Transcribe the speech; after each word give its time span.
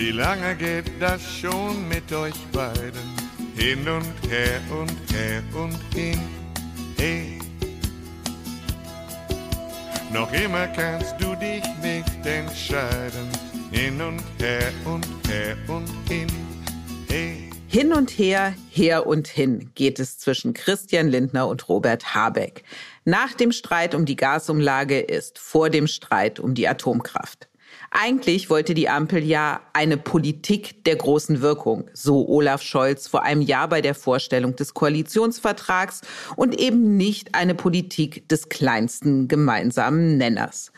wie 0.00 0.12
lange 0.12 0.56
geht 0.56 0.86
das 0.98 1.20
schon 1.22 1.86
mit 1.86 2.10
euch 2.10 2.46
beiden? 2.52 3.04
Hin 3.54 3.86
und 3.86 4.30
her 4.30 4.60
und 4.70 4.96
her 5.12 5.42
und 5.52 5.78
hin. 5.94 6.18
Hey, 6.96 7.38
noch 10.10 10.32
immer 10.32 10.66
kannst 10.68 11.16
du 11.20 11.34
dich 11.34 11.62
nicht 11.82 12.24
entscheiden. 12.24 13.28
Hin 13.70 14.00
und 14.00 14.22
her 14.38 14.72
und 14.86 15.06
her 15.28 15.56
und 15.68 15.90
hin. 16.08 16.28
Hey. 17.08 17.50
Hin 17.68 17.92
und 17.92 18.10
her, 18.10 18.54
her 18.70 19.06
und 19.06 19.28
hin 19.28 19.70
geht 19.74 20.00
es 20.00 20.18
zwischen 20.18 20.54
Christian 20.54 21.08
Lindner 21.08 21.46
und 21.46 21.68
Robert 21.68 22.14
Habeck. 22.14 22.64
Nach 23.04 23.34
dem 23.34 23.52
Streit 23.52 23.94
um 23.94 24.06
die 24.06 24.16
Gasumlage 24.16 24.98
ist 24.98 25.38
vor 25.38 25.68
dem 25.68 25.86
Streit 25.86 26.40
um 26.40 26.54
die 26.54 26.66
Atomkraft. 26.66 27.49
Eigentlich 27.92 28.50
wollte 28.50 28.74
die 28.74 28.88
Ampel 28.88 29.24
ja 29.24 29.60
eine 29.72 29.96
Politik 29.96 30.84
der 30.84 30.94
großen 30.94 31.40
Wirkung, 31.40 31.90
so 31.92 32.28
Olaf 32.28 32.62
Scholz 32.62 33.08
vor 33.08 33.24
einem 33.24 33.42
Jahr 33.42 33.66
bei 33.66 33.80
der 33.80 33.96
Vorstellung 33.96 34.54
des 34.54 34.74
Koalitionsvertrags 34.74 36.02
und 36.36 36.60
eben 36.60 36.96
nicht 36.96 37.34
eine 37.34 37.56
Politik 37.56 38.28
des 38.28 38.48
kleinsten 38.48 39.26
gemeinsamen 39.26 40.18
Nenners. 40.18 40.70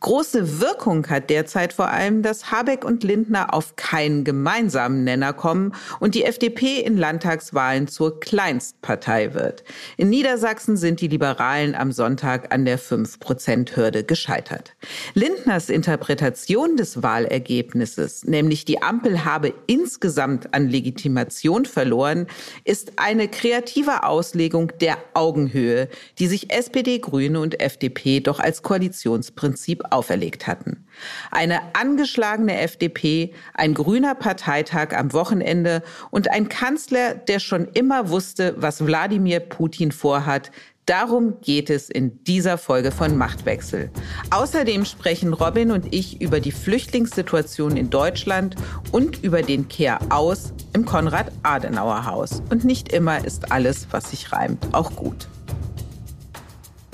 Große 0.00 0.60
Wirkung 0.60 1.08
hat 1.08 1.30
derzeit 1.30 1.72
vor 1.72 1.88
allem, 1.88 2.22
dass 2.22 2.50
Habeck 2.50 2.84
und 2.84 3.02
Lindner 3.02 3.52
auf 3.54 3.76
keinen 3.76 4.24
gemeinsamen 4.24 5.04
Nenner 5.04 5.32
kommen 5.32 5.74
und 6.00 6.14
die 6.14 6.24
FDP 6.24 6.80
in 6.80 6.96
Landtagswahlen 6.96 7.88
zur 7.88 8.20
Kleinstpartei 8.20 9.34
wird. 9.34 9.64
In 9.96 10.10
Niedersachsen 10.10 10.76
sind 10.76 11.00
die 11.00 11.08
Liberalen 11.08 11.74
am 11.74 11.92
Sonntag 11.92 12.54
an 12.54 12.64
der 12.64 12.78
5-Prozent-Hürde 12.78 14.04
gescheitert. 14.04 14.76
Lindners 15.14 15.70
Interpretation 15.70 16.76
des 16.76 17.02
Wahlergebnisses, 17.02 18.24
nämlich 18.24 18.64
die 18.64 18.82
Ampel 18.82 19.24
habe 19.24 19.54
insgesamt 19.66 20.52
an 20.54 20.68
Legitimation 20.68 21.64
verloren, 21.64 22.26
ist 22.64 22.92
eine 22.96 23.28
kreative 23.28 24.04
Auslegung 24.04 24.72
der 24.80 24.98
Augenhöhe, 25.14 25.88
die 26.18 26.26
sich 26.26 26.52
SPD, 26.52 26.98
Grüne 26.98 27.40
und 27.40 27.60
FDP 27.60 28.20
doch 28.20 28.40
als 28.40 28.62
Koalitionsprinzip 28.62 29.55
auferlegt 29.90 30.46
hatten. 30.46 30.86
Eine 31.30 31.60
angeschlagene 31.74 32.60
FDP, 32.60 33.32
ein 33.54 33.74
grüner 33.74 34.14
Parteitag 34.14 34.96
am 34.96 35.12
Wochenende 35.12 35.82
und 36.10 36.30
ein 36.30 36.48
Kanzler, 36.48 37.14
der 37.14 37.40
schon 37.40 37.68
immer 37.68 38.10
wusste, 38.10 38.54
was 38.58 38.84
Wladimir 38.84 39.40
Putin 39.40 39.92
vorhat, 39.92 40.50
Darum 40.86 41.40
geht 41.40 41.68
es 41.68 41.90
in 41.90 42.22
dieser 42.22 42.58
Folge 42.58 42.92
von 42.92 43.16
Machtwechsel. 43.16 43.90
Außerdem 44.30 44.84
sprechen 44.84 45.32
Robin 45.32 45.72
und 45.72 45.92
ich 45.92 46.20
über 46.20 46.38
die 46.38 46.52
Flüchtlingssituation 46.52 47.76
in 47.76 47.90
Deutschland 47.90 48.54
und 48.92 49.24
über 49.24 49.42
den 49.42 49.66
Kehr 49.66 49.98
aus 50.10 50.52
im 50.74 50.84
Konrad-Adenauer-Haus. 50.84 52.40
Und 52.50 52.64
nicht 52.64 52.92
immer 52.92 53.24
ist 53.24 53.50
alles, 53.50 53.88
was 53.90 54.10
sich 54.10 54.30
reimt, 54.30 54.64
auch 54.74 54.94
gut. 54.94 55.26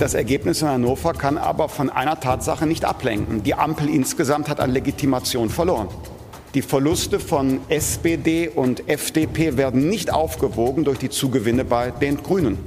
Das 0.03 0.15
Ergebnis 0.15 0.63
in 0.63 0.69
Hannover 0.69 1.13
kann 1.13 1.39
aber 1.39 1.69
von 1.69 1.89
einer 1.89 2.19
Tatsache 2.19 2.67
nicht 2.67 2.85
ablenken. 2.85 3.45
Die 3.45 3.55
Ampel 3.55 3.89
insgesamt 3.89 4.49
hat 4.49 4.59
an 4.59 4.73
Legitimation 4.73 5.49
verloren. 5.49 5.87
Die 6.55 6.63
Verluste 6.63 7.21
von 7.21 7.61
SPD 7.69 8.49
und 8.49 8.89
FDP 8.89 9.57
werden 9.57 9.89
nicht 9.89 10.13
aufgewogen 10.13 10.83
durch 10.83 10.99
die 10.99 11.09
Zugewinne 11.09 11.65
bei 11.65 11.93
den 11.93 12.21
Grünen. 12.21 12.59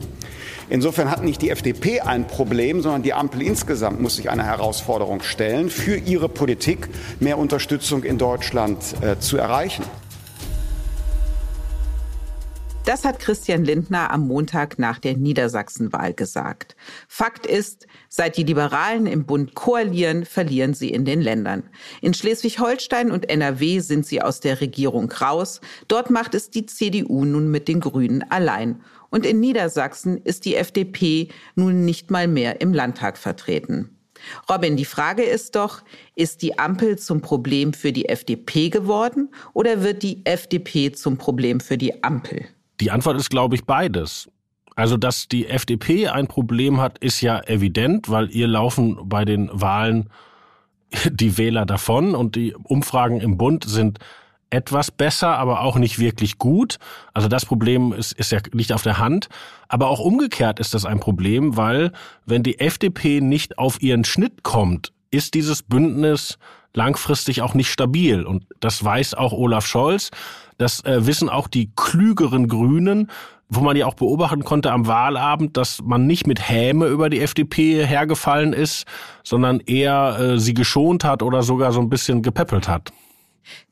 Insofern 0.69 1.12
hat 1.12 1.25
nicht 1.25 1.41
die 1.41 1.50
FDP 1.50 2.00
ein 2.00 2.25
Problem, 2.25 2.81
sondern 2.81 3.03
die 3.03 3.13
Ampel 3.13 3.41
insgesamt 3.41 4.00
muss 4.00 4.16
sich 4.16 4.29
einer 4.29 4.45
Herausforderung 4.45 5.22
stellen, 5.22 5.69
für 5.69 5.97
ihre 5.97 6.29
Politik 6.29 6.88
mehr 7.19 7.38
Unterstützung 7.38 8.06
in 8.06 8.18
Deutschland 8.18 8.78
äh, 9.01 9.19
zu 9.19 9.35
erreichen. 9.35 9.84
Das 12.85 13.03
hat 13.03 13.18
Christian 13.18 13.66
Lindner 13.66 14.12
am 14.12 14.28
Montag 14.28 14.78
nach 14.78 15.00
der 15.00 15.18
Niedersachsenwahl 15.18 16.13
gesagt. 16.13 16.75
Fakt 17.07 17.47
ist, 17.47 17.88
seit 18.09 18.38
die 18.38 18.44
Liberalen 18.44 19.07
im 19.07 19.25
Bund 19.25 19.56
koalieren, 19.56 20.23
verlieren 20.23 20.75
sie 20.75 20.91
in 20.91 21.03
den 21.03 21.19
Ländern. 21.19 21.63
In 22.01 22.13
Schleswig-Holstein 22.13 23.09
und 23.09 23.28
NRW 23.28 23.79
sind 23.79 24.06
sie 24.06 24.22
aus 24.22 24.40
der 24.40 24.62
Regierung 24.62 25.12
raus. 25.12 25.62
Dort 25.88 26.12
macht 26.12 26.35
es 26.35 26.51
die 26.51 26.68
CDU 26.68 27.25
nun 27.25 27.50
mit 27.50 27.68
den 27.68 27.79
Grünen 27.79 28.24
allein. 28.29 28.84
Und 29.09 29.25
in 29.25 29.40
Niedersachsen 29.40 30.19
ist 30.19 30.45
die 30.45 30.56
FDP 30.56 31.29
nun 31.56 31.85
nicht 31.85 32.12
mal 32.12 32.28
mehr 32.28 32.62
im 32.62 32.72
Landtag 32.72 33.18
vertreten. 33.18 33.97
Robin, 34.47 34.78
die 34.78 34.85
Frage 34.85 35.24
ist 35.24 35.56
doch, 35.56 35.81
ist 36.16 36.44
die 36.44 36.59
Ampel 36.59 37.00
zum 37.00 37.22
Problem 37.22 37.74
für 37.74 37.91
die 37.91 38.09
FDP 38.09 38.69
geworden 38.69 39.34
oder 39.53 39.81
wird 39.81 40.03
die 40.03 40.24
FDP 40.24 40.91
zum 40.91 41.18
Problem 41.18 41.59
für 41.59 41.79
die 41.79 42.03
Ampel? 42.03 42.45
Die 42.80 42.91
Antwort 42.91 43.18
ist, 43.18 43.30
glaube 43.30 43.56
ich, 43.56 43.66
beides. 43.66 44.30
Also, 44.75 44.97
dass 44.97 45.28
die 45.28 45.47
FDP 45.47 46.09
ein 46.09 46.28
Problem 46.28 46.81
hat, 46.81 46.97
ist 46.97 47.22
ja 47.22 47.40
evident, 47.46 48.09
weil 48.09 48.30
ihr 48.31 48.47
laufen 48.47 48.97
bei 49.08 49.24
den 49.24 49.50
Wahlen 49.53 50.09
die 51.09 51.38
Wähler 51.38 51.66
davon 51.66 52.16
und 52.16 52.36
die 52.36 52.53
Umfragen 52.56 53.22
im 53.22 53.38
Bund 53.38 53.63
sind 53.63 54.00
etwas 54.50 54.91
besser, 54.91 55.38
aber 55.38 55.62
auch 55.62 55.78
nicht 55.78 56.00
wirklich 56.00 56.38
gut. 56.38 56.78
Also 57.13 57.28
das 57.28 57.46
Problem 57.46 57.94
ist, 57.94 58.12
ist 58.13 58.31
ja 58.31 58.40
nicht 58.53 58.72
auf 58.72 58.84
der 58.84 59.00
Hand. 59.00 59.28
Aber 59.68 59.90
auch 59.90 60.00
umgekehrt 60.00 60.59
ist 60.59 60.74
das 60.74 60.86
ein 60.86 61.00
Problem, 61.00 61.57
weil 61.57 61.92
wenn 62.25 62.44
die 62.44 62.59
FDP 62.59 63.22
nicht 63.22 63.57
auf 63.57 63.81
ihren 63.81 64.06
Schnitt 64.06 64.44
kommt, 64.44 64.94
ist 65.12 65.34
dieses 65.34 65.63
Bündnis 65.63 66.38
langfristig 66.75 67.41
auch 67.41 67.53
nicht 67.53 67.69
stabil. 67.69 68.24
Und 68.24 68.46
das 68.59 68.84
weiß 68.84 69.13
auch 69.16 69.34
Olaf 69.34 69.66
Scholz. 69.66 70.12
Das 70.58 70.84
äh, 70.86 71.06
wissen 71.06 71.30
auch 71.30 71.47
die 71.47 71.72
klügeren 71.75 72.47
Grünen, 72.47 73.12
wo 73.50 73.62
man 73.62 73.75
ja 73.75 73.86
auch 73.86 73.94
beobachten 73.94 74.44
konnte 74.44 74.72
am 74.72 74.88
Wahlabend, 74.88 75.58
dass 75.58 75.81
man 75.81 76.08
nicht 76.08 76.28
mit 76.28 76.50
Häme 76.50 76.88
über 76.88 77.09
die 77.09 77.22
FDP 77.22 77.86
hergefallen 77.86 78.53
ist, 78.53 78.86
sondern 79.24 79.59
eher 79.59 80.18
äh, 80.19 80.40
sie 80.40 80.53
geschont 80.53 81.03
hat 81.03 81.22
oder 81.22 81.44
sogar 81.44 81.72
so 81.72 81.80
ein 81.80 81.90
bisschen 81.90 82.22
gepäppelt 82.22 82.68
hat. 82.68 82.92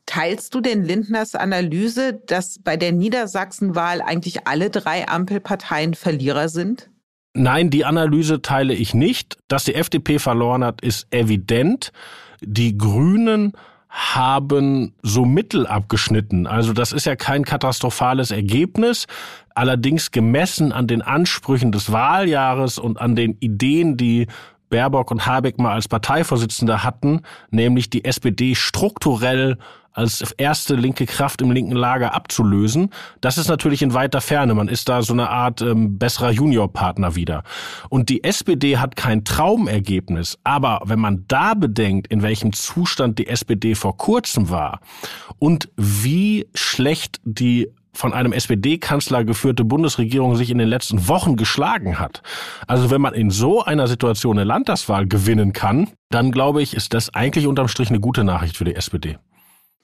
Teilst 0.06 0.54
du 0.54 0.60
denn 0.60 0.84
Lindners 0.84 1.34
Analyse, 1.34 2.20
dass 2.26 2.58
bei 2.62 2.76
der 2.76 2.92
Niedersachsenwahl 2.92 4.00
eigentlich 4.00 4.46
alle 4.46 4.70
drei 4.70 5.08
Ampelparteien 5.08 5.94
Verlierer 5.94 6.48
sind? 6.48 6.90
Nein, 7.32 7.70
die 7.70 7.84
Analyse 7.84 8.42
teile 8.42 8.74
ich 8.74 8.94
nicht. 8.94 9.38
Dass 9.48 9.64
die 9.64 9.74
FDP 9.74 10.20
verloren 10.20 10.62
hat, 10.62 10.82
ist 10.82 11.12
evident. 11.12 11.90
Die 12.46 12.76
Grünen 12.76 13.52
haben 13.88 14.92
so 15.02 15.24
mittel 15.24 15.68
abgeschnitten. 15.68 16.48
Also 16.48 16.72
das 16.72 16.92
ist 16.92 17.06
ja 17.06 17.14
kein 17.14 17.44
katastrophales 17.44 18.32
Ergebnis. 18.32 19.06
Allerdings 19.54 20.10
gemessen 20.10 20.72
an 20.72 20.88
den 20.88 21.00
Ansprüchen 21.00 21.70
des 21.70 21.92
Wahljahres 21.92 22.78
und 22.78 23.00
an 23.00 23.14
den 23.14 23.36
Ideen, 23.38 23.96
die 23.96 24.26
Baerbock 24.68 25.12
und 25.12 25.26
Habeck 25.26 25.58
mal 25.58 25.74
als 25.74 25.86
Parteivorsitzende 25.86 26.82
hatten, 26.82 27.20
nämlich 27.50 27.90
die 27.90 28.04
SPD 28.04 28.56
strukturell 28.56 29.58
als 29.94 30.32
erste 30.32 30.74
linke 30.74 31.06
Kraft 31.06 31.40
im 31.40 31.52
linken 31.52 31.76
Lager 31.76 32.14
abzulösen. 32.14 32.90
Das 33.20 33.38
ist 33.38 33.48
natürlich 33.48 33.80
in 33.80 33.94
weiter 33.94 34.20
Ferne. 34.20 34.54
Man 34.54 34.68
ist 34.68 34.88
da 34.88 35.02
so 35.02 35.12
eine 35.12 35.30
Art 35.30 35.62
ähm, 35.62 35.98
besserer 35.98 36.32
Juniorpartner 36.32 37.14
wieder. 37.14 37.44
Und 37.88 38.08
die 38.08 38.24
SPD 38.24 38.78
hat 38.78 38.96
kein 38.96 39.24
Traumergebnis. 39.24 40.38
Aber 40.42 40.82
wenn 40.84 40.98
man 40.98 41.24
da 41.28 41.54
bedenkt, 41.54 42.08
in 42.08 42.22
welchem 42.22 42.52
Zustand 42.52 43.18
die 43.18 43.28
SPD 43.28 43.74
vor 43.76 43.96
kurzem 43.96 44.50
war 44.50 44.80
und 45.38 45.68
wie 45.76 46.48
schlecht 46.54 47.20
die 47.24 47.70
von 47.92 48.12
einem 48.12 48.32
SPD-Kanzler 48.32 49.24
geführte 49.24 49.64
Bundesregierung 49.64 50.34
sich 50.34 50.50
in 50.50 50.58
den 50.58 50.68
letzten 50.68 51.06
Wochen 51.06 51.36
geschlagen 51.36 52.00
hat. 52.00 52.22
Also 52.66 52.90
wenn 52.90 53.00
man 53.00 53.14
in 53.14 53.30
so 53.30 53.62
einer 53.62 53.86
Situation 53.86 54.36
eine 54.36 54.44
Landtagswahl 54.44 55.06
gewinnen 55.06 55.52
kann, 55.52 55.90
dann 56.10 56.32
glaube 56.32 56.60
ich, 56.60 56.74
ist 56.74 56.92
das 56.92 57.14
eigentlich 57.14 57.46
unterm 57.46 57.68
Strich 57.68 57.90
eine 57.90 58.00
gute 58.00 58.24
Nachricht 58.24 58.56
für 58.56 58.64
die 58.64 58.74
SPD. 58.74 59.16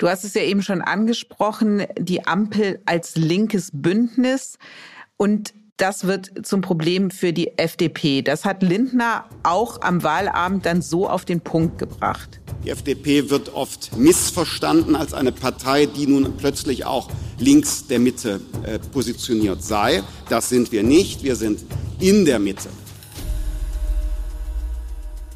Du 0.00 0.08
hast 0.08 0.24
es 0.24 0.32
ja 0.32 0.40
eben 0.40 0.62
schon 0.62 0.80
angesprochen, 0.80 1.84
die 1.98 2.26
Ampel 2.26 2.80
als 2.86 3.16
linkes 3.16 3.68
Bündnis. 3.70 4.56
Und 5.18 5.52
das 5.76 6.06
wird 6.06 6.46
zum 6.46 6.62
Problem 6.62 7.10
für 7.10 7.34
die 7.34 7.58
FDP. 7.58 8.22
Das 8.22 8.46
hat 8.46 8.62
Lindner 8.62 9.26
auch 9.42 9.82
am 9.82 10.02
Wahlabend 10.02 10.64
dann 10.64 10.80
so 10.80 11.06
auf 11.06 11.26
den 11.26 11.42
Punkt 11.42 11.76
gebracht. 11.76 12.40
Die 12.64 12.70
FDP 12.70 13.28
wird 13.28 13.52
oft 13.52 13.94
missverstanden 13.98 14.96
als 14.96 15.12
eine 15.12 15.32
Partei, 15.32 15.84
die 15.84 16.06
nun 16.06 16.34
plötzlich 16.38 16.86
auch 16.86 17.10
links 17.38 17.86
der 17.86 17.98
Mitte 17.98 18.40
äh, 18.62 18.78
positioniert 18.78 19.62
sei. 19.62 20.02
Das 20.30 20.48
sind 20.48 20.72
wir 20.72 20.82
nicht. 20.82 21.24
Wir 21.24 21.36
sind 21.36 21.60
in 21.98 22.24
der 22.24 22.38
Mitte. 22.38 22.70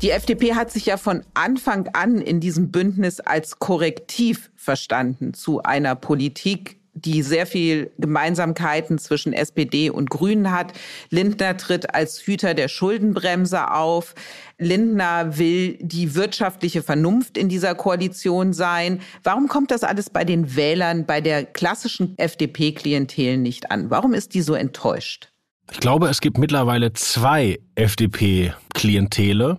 Die 0.02 0.10
FDP 0.10 0.54
hat 0.54 0.70
sich 0.70 0.86
ja 0.86 0.96
von 0.96 1.22
Anfang 1.34 1.88
an 1.94 2.18
in 2.18 2.40
diesem 2.40 2.70
Bündnis 2.70 3.20
als 3.20 3.58
Korrektiv 3.58 4.50
verstanden 4.56 5.32
zu 5.32 5.62
einer 5.62 5.94
Politik, 5.94 6.78
die 6.94 7.22
sehr 7.22 7.46
viel 7.46 7.90
Gemeinsamkeiten 7.98 8.98
zwischen 8.98 9.32
SPD 9.32 9.90
und 9.90 10.10
Grünen 10.10 10.50
hat. 10.50 10.72
Lindner 11.10 11.56
tritt 11.56 11.94
als 11.94 12.20
Hüter 12.20 12.54
der 12.54 12.68
Schuldenbremse 12.68 13.70
auf. 13.72 14.14
Lindner 14.58 15.38
will 15.38 15.78
die 15.80 16.14
wirtschaftliche 16.14 16.82
Vernunft 16.82 17.36
in 17.36 17.48
dieser 17.48 17.74
Koalition 17.74 18.52
sein. 18.52 19.00
Warum 19.22 19.48
kommt 19.48 19.70
das 19.70 19.84
alles 19.84 20.10
bei 20.10 20.24
den 20.24 20.54
Wählern, 20.54 21.06
bei 21.06 21.20
der 21.20 21.44
klassischen 21.44 22.16
FDP-Klientel 22.18 23.38
nicht 23.38 23.70
an? 23.70 23.90
Warum 23.90 24.14
ist 24.14 24.34
die 24.34 24.42
so 24.42 24.54
enttäuscht? 24.54 25.33
Ich 25.72 25.80
glaube, 25.80 26.08
es 26.08 26.20
gibt 26.20 26.38
mittlerweile 26.38 26.92
zwei 26.92 27.58
FDP-Klientele. 27.74 29.58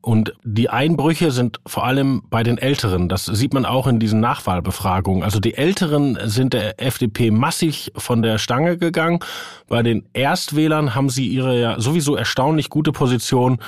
Und 0.00 0.34
die 0.44 0.68
Einbrüche 0.68 1.30
sind 1.30 1.60
vor 1.66 1.86
allem 1.86 2.24
bei 2.28 2.42
den 2.42 2.58
Älteren. 2.58 3.08
Das 3.08 3.24
sieht 3.24 3.54
man 3.54 3.64
auch 3.64 3.86
in 3.86 3.98
diesen 3.98 4.20
Nachwahlbefragungen. 4.20 5.22
Also 5.22 5.40
die 5.40 5.54
Älteren 5.54 6.18
sind 6.24 6.52
der 6.52 6.78
FDP 6.78 7.30
massig 7.30 7.90
von 7.96 8.20
der 8.20 8.36
Stange 8.36 8.76
gegangen. 8.76 9.20
Bei 9.66 9.82
den 9.82 10.06
Erstwählern 10.12 10.94
haben 10.94 11.08
sie 11.08 11.26
ihre 11.26 11.58
ja 11.58 11.80
sowieso 11.80 12.16
erstaunlich 12.16 12.68
gute 12.68 12.92
Position 12.92 13.60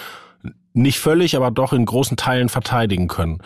nicht 0.74 0.98
völlig, 0.98 1.36
aber 1.36 1.50
doch 1.50 1.72
in 1.72 1.86
großen 1.86 2.18
Teilen 2.18 2.50
verteidigen 2.50 3.08
können. 3.08 3.40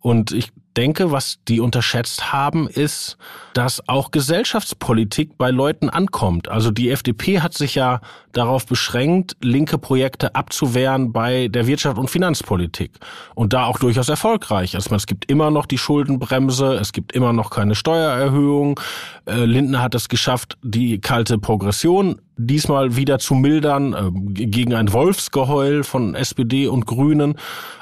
Und 0.00 0.32
ich 0.32 0.52
denke, 0.78 1.10
was 1.10 1.40
die 1.48 1.58
unterschätzt 1.58 2.32
haben, 2.32 2.68
ist, 2.68 3.18
dass 3.52 3.88
auch 3.88 4.12
Gesellschaftspolitik 4.12 5.36
bei 5.36 5.50
Leuten 5.50 5.90
ankommt. 5.90 6.46
Also 6.46 6.70
die 6.70 6.90
FDP 6.90 7.40
hat 7.40 7.52
sich 7.52 7.74
ja 7.74 8.00
darauf 8.30 8.64
beschränkt, 8.64 9.36
linke 9.42 9.76
Projekte 9.76 10.36
abzuwehren 10.36 11.12
bei 11.12 11.48
der 11.48 11.66
Wirtschaft 11.66 11.98
und 11.98 12.08
Finanzpolitik. 12.08 12.92
Und 13.34 13.54
da 13.54 13.64
auch 13.64 13.80
durchaus 13.80 14.08
erfolgreich. 14.08 14.76
Also 14.76 14.94
es 14.94 15.08
gibt 15.08 15.28
immer 15.28 15.50
noch 15.50 15.66
die 15.66 15.78
Schuldenbremse, 15.78 16.74
es 16.74 16.92
gibt 16.92 17.10
immer 17.10 17.32
noch 17.32 17.50
keine 17.50 17.74
Steuererhöhung. 17.74 18.78
Äh, 19.26 19.46
Lindner 19.46 19.82
hat 19.82 19.96
es 19.96 20.08
geschafft, 20.08 20.58
die 20.62 21.00
kalte 21.00 21.38
Progression 21.38 22.20
diesmal 22.36 22.94
wieder 22.94 23.18
zu 23.18 23.34
mildern 23.34 23.94
äh, 23.94 24.44
gegen 24.46 24.74
ein 24.74 24.92
Wolfsgeheul 24.92 25.82
von 25.82 26.14
SPD 26.14 26.68
und 26.68 26.86
Grünen. 26.86 27.34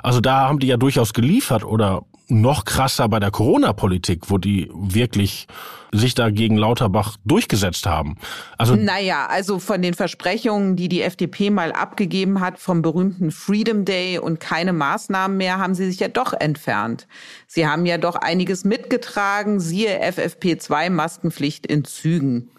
Also 0.02 0.22
da 0.22 0.48
haben 0.48 0.60
die 0.60 0.68
ja 0.68 0.78
durchaus 0.78 1.12
geliefert 1.12 1.62
oder 1.62 2.02
noch 2.28 2.64
krasser 2.64 3.08
bei 3.08 3.20
der 3.20 3.30
Corona-Politik, 3.30 4.30
wo 4.30 4.38
die 4.38 4.70
wirklich 4.72 5.46
sich 5.92 6.14
da 6.14 6.30
gegen 6.30 6.56
Lauterbach 6.56 7.16
durchgesetzt 7.24 7.86
haben. 7.86 8.16
Also 8.58 8.74
naja, 8.74 9.26
also 9.26 9.58
von 9.58 9.80
den 9.82 9.94
Versprechungen, 9.94 10.76
die 10.76 10.88
die 10.88 11.02
FDP 11.02 11.50
mal 11.50 11.72
abgegeben 11.72 12.40
hat 12.40 12.58
vom 12.58 12.82
berühmten 12.82 13.30
Freedom 13.30 13.84
Day 13.84 14.18
und 14.18 14.40
keine 14.40 14.72
Maßnahmen 14.72 15.36
mehr, 15.36 15.58
haben 15.58 15.74
sie 15.74 15.88
sich 15.90 16.00
ja 16.00 16.08
doch 16.08 16.32
entfernt. 16.32 17.06
Sie 17.46 17.66
haben 17.66 17.86
ja 17.86 17.98
doch 17.98 18.16
einiges 18.16 18.64
mitgetragen, 18.64 19.60
siehe 19.60 20.02
FFP2 20.02 20.90
Maskenpflicht 20.90 21.66
in 21.66 21.84
Zügen. 21.84 22.50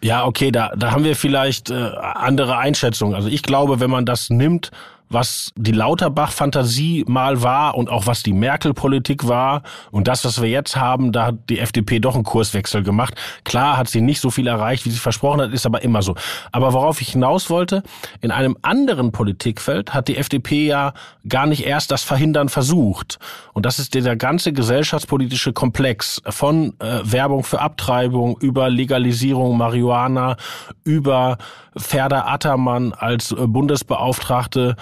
Ja, 0.00 0.26
okay, 0.26 0.50
da, 0.50 0.74
da 0.76 0.90
haben 0.90 1.04
wir 1.04 1.16
vielleicht 1.16 1.70
äh, 1.70 1.74
andere 1.74 2.58
Einschätzungen. 2.58 3.14
Also 3.14 3.28
ich 3.28 3.42
glaube, 3.42 3.80
wenn 3.80 3.90
man 3.90 4.04
das 4.04 4.28
nimmt, 4.28 4.70
was 5.14 5.52
die 5.56 5.72
Lauterbach-Fantasie 5.72 7.04
mal 7.08 7.42
war 7.42 7.76
und 7.76 7.88
auch 7.88 8.06
was 8.06 8.22
die 8.22 8.32
Merkel-Politik 8.32 9.26
war 9.26 9.62
und 9.90 10.08
das, 10.08 10.24
was 10.24 10.42
wir 10.42 10.50
jetzt 10.50 10.76
haben, 10.76 11.12
da 11.12 11.26
hat 11.26 11.48
die 11.48 11.60
FDP 11.60 12.00
doch 12.00 12.14
einen 12.14 12.24
Kurswechsel 12.24 12.82
gemacht. 12.82 13.14
Klar 13.44 13.76
hat 13.76 13.88
sie 13.88 14.00
nicht 14.00 14.20
so 14.20 14.30
viel 14.30 14.46
erreicht, 14.46 14.84
wie 14.84 14.90
sie 14.90 14.98
versprochen 14.98 15.40
hat, 15.40 15.52
ist 15.52 15.64
aber 15.64 15.82
immer 15.82 16.02
so. 16.02 16.14
Aber 16.52 16.72
worauf 16.72 17.00
ich 17.00 17.10
hinaus 17.10 17.48
wollte, 17.48 17.82
in 18.20 18.30
einem 18.30 18.56
anderen 18.62 19.12
Politikfeld 19.12 19.94
hat 19.94 20.08
die 20.08 20.16
FDP 20.16 20.66
ja 20.66 20.92
gar 21.28 21.46
nicht 21.46 21.64
erst 21.64 21.90
das 21.90 22.02
Verhindern 22.02 22.48
versucht. 22.48 23.18
Und 23.52 23.64
das 23.64 23.78
ist 23.78 23.94
der 23.94 24.16
ganze 24.16 24.52
gesellschaftspolitische 24.52 25.52
Komplex 25.52 26.20
von 26.28 26.74
äh, 26.80 27.00
Werbung 27.04 27.44
für 27.44 27.60
Abtreibung 27.60 28.36
über 28.38 28.68
Legalisierung 28.68 29.56
Marihuana, 29.56 30.36
über 30.82 31.38
Ferda 31.76 32.26
Attermann 32.26 32.92
als 32.92 33.32
äh, 33.32 33.46
Bundesbeauftragte 33.46 34.76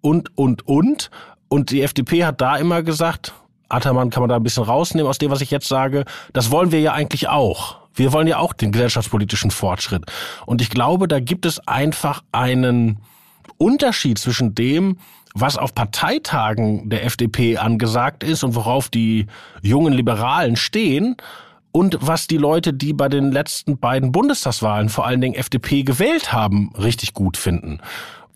und, 0.00 0.36
und, 0.36 0.66
und. 0.66 1.10
Und 1.48 1.70
die 1.70 1.82
FDP 1.82 2.24
hat 2.24 2.40
da 2.40 2.56
immer 2.56 2.82
gesagt, 2.82 3.32
Attermann 3.68 4.10
kann 4.10 4.22
man 4.22 4.30
da 4.30 4.36
ein 4.36 4.42
bisschen 4.42 4.64
rausnehmen 4.64 5.08
aus 5.08 5.18
dem, 5.18 5.30
was 5.30 5.40
ich 5.40 5.50
jetzt 5.50 5.68
sage. 5.68 6.04
Das 6.32 6.50
wollen 6.50 6.72
wir 6.72 6.80
ja 6.80 6.92
eigentlich 6.92 7.28
auch. 7.28 7.76
Wir 7.94 8.12
wollen 8.12 8.26
ja 8.26 8.38
auch 8.38 8.52
den 8.52 8.72
gesellschaftspolitischen 8.72 9.50
Fortschritt. 9.50 10.04
Und 10.46 10.62
ich 10.62 10.70
glaube, 10.70 11.08
da 11.08 11.20
gibt 11.20 11.46
es 11.46 11.66
einfach 11.66 12.22
einen 12.32 13.00
Unterschied 13.56 14.18
zwischen 14.18 14.54
dem, 14.54 14.98
was 15.34 15.56
auf 15.56 15.74
Parteitagen 15.74 16.88
der 16.90 17.04
FDP 17.04 17.58
angesagt 17.58 18.24
ist 18.24 18.44
und 18.44 18.54
worauf 18.54 18.88
die 18.88 19.26
jungen 19.62 19.92
Liberalen 19.92 20.56
stehen 20.56 21.16
und 21.72 21.98
was 22.00 22.26
die 22.26 22.38
Leute, 22.38 22.72
die 22.72 22.92
bei 22.92 23.08
den 23.08 23.30
letzten 23.30 23.78
beiden 23.78 24.10
Bundestagswahlen 24.12 24.88
vor 24.88 25.06
allen 25.06 25.20
Dingen 25.20 25.34
FDP 25.34 25.82
gewählt 25.82 26.32
haben, 26.32 26.72
richtig 26.76 27.14
gut 27.14 27.36
finden. 27.36 27.80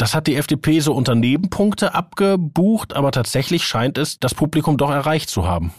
Das 0.02 0.16
hat 0.16 0.26
die 0.26 0.34
FDP 0.34 0.81
so 0.81 0.94
unter 0.94 1.14
Nebenpunkte 1.14 1.94
abgebucht, 1.94 2.93
aber 2.96 3.12
tatsächlich 3.12 3.62
scheint 3.62 3.99
es 3.99 4.19
das 4.19 4.34
Publikum 4.34 4.76
doch 4.76 4.90
erreicht 4.90 5.31
zu 5.31 5.46
haben. 5.46 5.72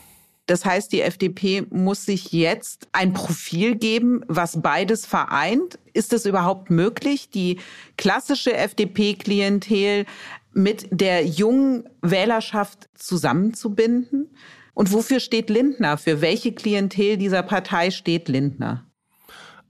Das 0.45 0.63
heißt, 0.63 0.93
die 0.93 1.01
FDP 1.01 1.65
muss 1.71 2.05
sich 2.05 2.31
jetzt 2.31 2.87
ein 2.93 3.11
Profil 3.11 3.75
geben, 3.75 4.21
was 4.29 4.61
beides 4.61 5.05
vereint. 5.05 5.77
Ist 5.91 6.13
es 6.13 6.25
überhaupt 6.25 6.69
möglich, 6.69 7.31
die 7.31 7.59
klassische 7.97 8.55
FDP-Klientel 8.55 10.05
mit 10.53 10.87
der 10.89 11.25
jungen 11.25 11.89
Wählerschaft 12.01 12.87
zusammenzubinden? 12.95 14.33
Und 14.73 14.93
wofür 14.93 15.19
steht 15.19 15.49
Lindner? 15.49 15.97
Für 15.97 16.21
welche 16.21 16.53
Klientel 16.53 17.17
dieser 17.17 17.43
Partei 17.43 17.91
steht 17.91 18.29
Lindner? 18.29 18.85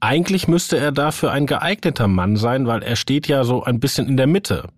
Eigentlich 0.04 0.48
müsste 0.48 0.76
er 0.76 0.92
dafür 0.92 1.32
ein 1.32 1.46
geeigneter 1.46 2.08
Mann 2.08 2.36
sein, 2.36 2.66
weil 2.66 2.82
er 2.82 2.94
steht 2.94 3.26
ja 3.26 3.42
so 3.42 3.64
ein 3.64 3.80
bisschen 3.80 4.06
in 4.06 4.18
der 4.18 4.26
Mitte. 4.26 4.68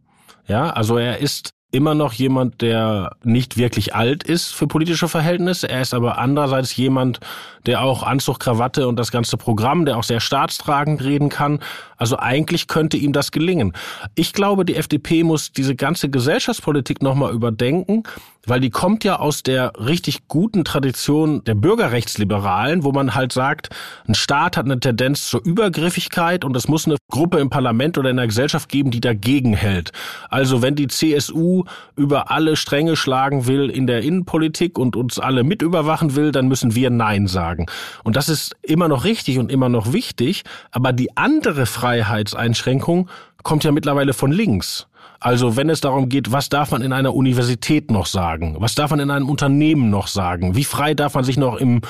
Ja, 0.46 0.70
also 0.70 0.99
er 0.99 1.19
ist 1.19 1.50
immer 1.73 1.96
noch 1.96 2.12
jemand, 2.12 2.62
der 2.62 3.11
nicht 3.25 3.56
wirklich 3.56 3.93
alt 3.93 4.23
ist 4.23 4.55
für 4.55 4.69
politische 4.69 5.08
Verhältnisse. 5.08 5.69
Er 5.69 5.82
ist 5.82 5.94
aber 5.94 6.19
andererseits 6.19 6.76
jemand, 6.76 7.19
der 7.67 7.83
auch 7.83 8.04
Anzug, 8.04 8.38
Krawatte 8.38 8.87
und 8.87 9.00
das 9.00 9.11
ganze 9.11 9.37
Programm, 9.37 9.85
der 9.85 9.99
auch 9.99 10.04
sehr 10.04 10.21
staatstragend 10.21 11.02
reden 11.02 11.28
kann. 11.28 11.59
Also 11.97 12.18
eigentlich 12.18 12.68
könnte 12.68 12.97
ihm 12.97 13.12
das 13.12 13.33
gelingen. 13.33 13.73
Ich 14.14 14.33
glaube, 14.33 14.64
die 14.64 14.76
FDP 14.76 15.25
muss 15.25 15.50
diese 15.50 15.75
ganze 15.75 16.09
Gesellschaftspolitik 16.09 17.02
nochmal 17.02 17.33
überdenken, 17.33 18.04
weil 18.47 18.61
die 18.61 18.71
kommt 18.71 19.05
ja 19.05 19.19
aus 19.19 19.43
der 19.43 19.73
richtig 19.79 20.29
guten 20.29 20.65
Tradition 20.65 21.45
der 21.45 21.55
Bürgerrechtsliberalen, 21.55 22.85
wo 22.85 22.93
man 22.93 23.15
halt 23.15 23.33
sagt, 23.33 23.71
ein 24.09 24.15
Staat 24.15 24.57
hat 24.57 24.65
eine 24.65 24.81
Tendenz 24.81 25.29
zur 25.29 25.45
Übergriffigkeit 25.45 26.45
und 26.45 26.57
es 26.57 26.69
muss 26.69 26.87
eine 26.87 26.97
Gruppe 27.11 27.38
im 27.38 27.50
Parlament 27.50 27.99
oder 27.99 28.11
in 28.11 28.17
der 28.17 28.26
Gesellschaft 28.26 28.69
geben, 28.69 28.91
die 28.91 29.00
dagegen 29.00 29.53
hält. 29.53 29.93
Also 30.31 30.62
wenn 30.62 30.75
die 30.75 30.87
CSU 30.87 31.65
über 31.97 32.31
alle 32.31 32.57
Stränge 32.57 32.97
schlagen 32.97 33.47
will 33.47 33.69
in 33.69 33.87
der 33.87 34.03
Innenpolitik 34.03 34.79
und 34.79 34.97
uns 34.97 35.19
alle 35.19 35.45
mit 35.45 35.62
überwachen 35.62 36.15
will, 36.15 36.33
dann 36.33 36.49
müssen 36.49 36.75
wir 36.75 36.91
Nein 36.91 37.26
sagen. 37.26 37.67
Und 38.05 38.17
das 38.17 38.29
ist 38.29 38.57
immer 38.62 38.88
noch 38.88 39.05
richtig 39.05 39.38
und 39.38 39.50
immer 39.50 39.69
noch 39.69 39.93
wichtig, 39.93 40.45
aber 40.71 40.93
die 40.93 41.17
andere 41.17 41.67
Freiheitseinschränkung 41.67 43.09
kommt 43.43 43.65
ja 43.65 43.73
mittlerweile 43.73 44.12
von 44.12 44.33
links. 44.33 44.87
Also 45.20 45.56
wenn 45.56 45.70
es 45.70 45.80
darum 45.80 46.08
geht, 46.08 46.32
was 46.32 46.49
darf 46.49 46.70
man 46.70 46.82
in 46.82 46.92
einer 46.92 47.14
Universität 47.14 47.90
noch 47.90 48.06
sagen? 48.06 48.56
Was 48.58 48.75
darf 48.75 48.90
man 48.90 49.00
in 49.00 49.11
einem 49.11 49.28
Unternehmen 49.28 49.90
noch 49.90 50.06
sagen? 50.08 50.54
Wie 50.56 50.64
frei 50.64 50.94
darf 50.94 51.14
man 51.14 51.25
sich 51.25 51.37
noch 51.37 51.56
im 51.56 51.80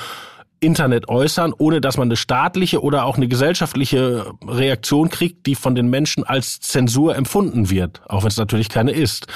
Internet 0.60 1.08
äußern, 1.08 1.52
ohne 1.56 1.80
dass 1.80 1.98
man 1.98 2.08
eine 2.08 2.16
staatliche 2.16 2.82
oder 2.82 3.04
auch 3.04 3.16
eine 3.16 3.28
gesellschaftliche 3.28 4.32
Reaktion 4.46 5.10
kriegt, 5.10 5.46
die 5.46 5.54
von 5.54 5.74
den 5.74 5.88
Menschen 5.88 6.24
als 6.24 6.60
Zensur 6.60 7.14
empfunden 7.14 7.68
wird, 7.68 8.00
auch 8.08 8.22
wenn 8.22 8.28
es 8.28 8.38
natürlich 8.38 8.68
keine 8.68 8.92
ist. 8.92 9.26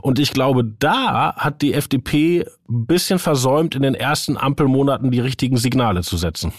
Und 0.00 0.18
ich 0.18 0.32
glaube, 0.32 0.64
da 0.64 1.34
hat 1.34 1.62
die 1.62 1.74
FDP 1.74 2.46
ein 2.68 2.86
bisschen 2.86 3.18
versäumt, 3.18 3.74
in 3.74 3.82
den 3.82 3.94
ersten 3.94 4.36
Ampelmonaten 4.36 5.10
die 5.10 5.20
richtigen 5.20 5.56
Signale 5.56 6.02
zu 6.02 6.16
setzen. 6.16 6.52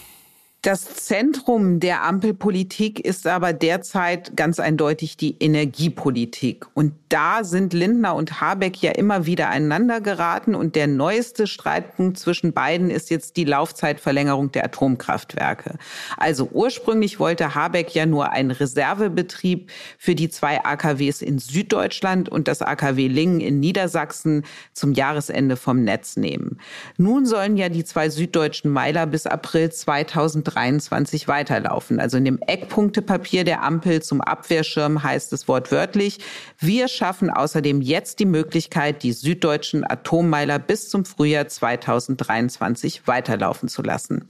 Das 0.64 0.84
Zentrum 0.84 1.80
der 1.80 2.04
Ampelpolitik 2.04 3.00
ist 3.00 3.26
aber 3.26 3.52
derzeit 3.52 4.36
ganz 4.36 4.60
eindeutig 4.60 5.16
die 5.16 5.36
Energiepolitik. 5.40 6.66
Und 6.74 6.92
da 7.08 7.42
sind 7.42 7.72
Lindner 7.72 8.14
und 8.14 8.40
Habeck 8.40 8.80
ja 8.80 8.92
immer 8.92 9.26
wieder 9.26 9.48
einander 9.48 10.00
geraten. 10.00 10.54
Und 10.54 10.76
der 10.76 10.86
neueste 10.86 11.48
Streitpunkt 11.48 12.16
zwischen 12.16 12.52
beiden 12.52 12.90
ist 12.90 13.10
jetzt 13.10 13.36
die 13.36 13.42
Laufzeitverlängerung 13.42 14.52
der 14.52 14.64
Atomkraftwerke. 14.66 15.78
Also 16.16 16.48
ursprünglich 16.52 17.18
wollte 17.18 17.56
Habeck 17.56 17.92
ja 17.92 18.06
nur 18.06 18.30
einen 18.30 18.52
Reservebetrieb 18.52 19.68
für 19.98 20.14
die 20.14 20.30
zwei 20.30 20.64
AKWs 20.64 21.22
in 21.22 21.40
Süddeutschland 21.40 22.28
und 22.28 22.46
das 22.46 22.62
AKW 22.62 23.08
Lingen 23.08 23.40
in 23.40 23.58
Niedersachsen 23.58 24.44
zum 24.74 24.92
Jahresende 24.92 25.56
vom 25.56 25.82
Netz 25.82 26.16
nehmen. 26.16 26.60
Nun 26.98 27.26
sollen 27.26 27.56
ja 27.56 27.68
die 27.68 27.84
zwei 27.84 28.10
süddeutschen 28.10 28.70
Meiler 28.70 29.06
bis 29.06 29.26
April 29.26 29.72
2030 29.72 30.51
2023 30.52 31.28
weiterlaufen. 31.28 31.98
Also 31.98 32.18
in 32.18 32.24
dem 32.24 32.38
Eckpunktepapier 32.46 33.44
der 33.44 33.62
Ampel 33.62 34.02
zum 34.02 34.20
Abwehrschirm 34.20 35.02
heißt 35.02 35.32
es 35.32 35.48
wortwörtlich, 35.48 36.18
wir 36.58 36.88
schaffen 36.88 37.30
außerdem 37.30 37.80
jetzt 37.80 38.18
die 38.18 38.26
Möglichkeit, 38.26 39.02
die 39.02 39.12
süddeutschen 39.12 39.88
Atommeiler 39.88 40.58
bis 40.58 40.90
zum 40.90 41.04
Frühjahr 41.04 41.48
2023 41.48 43.06
weiterlaufen 43.06 43.68
zu 43.68 43.82
lassen. 43.82 44.28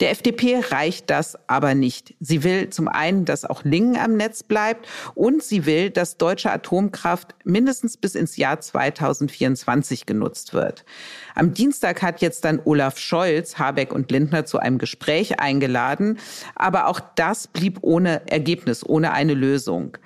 Der 0.00 0.10
FDP 0.10 0.60
reicht 0.70 1.10
das 1.10 1.36
aber 1.48 1.74
nicht. 1.74 2.14
Sie 2.20 2.44
will 2.44 2.70
zum 2.70 2.88
einen, 2.88 3.24
dass 3.24 3.44
auch 3.44 3.64
Lingen 3.64 3.96
am 3.96 4.16
Netz 4.16 4.42
bleibt 4.42 4.86
und 5.14 5.42
sie 5.42 5.66
will, 5.66 5.90
dass 5.90 6.16
deutsche 6.16 6.50
Atomkraft 6.50 7.34
mindestens 7.44 7.96
bis 7.96 8.14
ins 8.14 8.36
Jahr 8.36 8.60
2024 8.60 10.06
genutzt 10.06 10.54
wird. 10.54 10.84
Am 11.34 11.52
Dienstag 11.52 12.02
hat 12.02 12.20
jetzt 12.20 12.44
dann 12.44 12.60
Olaf 12.64 12.98
Scholz, 12.98 13.58
Habeck 13.58 13.92
und 13.92 14.10
Lindner 14.10 14.44
zu 14.44 14.58
einem 14.58 14.78
Gespräch 14.78 15.40
eingeladen. 15.40 15.63
Aber 16.54 16.86
auch 16.86 17.00
das 17.14 17.46
blieb 17.46 17.78
ohne 17.82 18.22
Ergebnis, 18.30 18.86
ohne 18.86 19.12
eine 19.12 19.34
Lösung. 19.34 19.96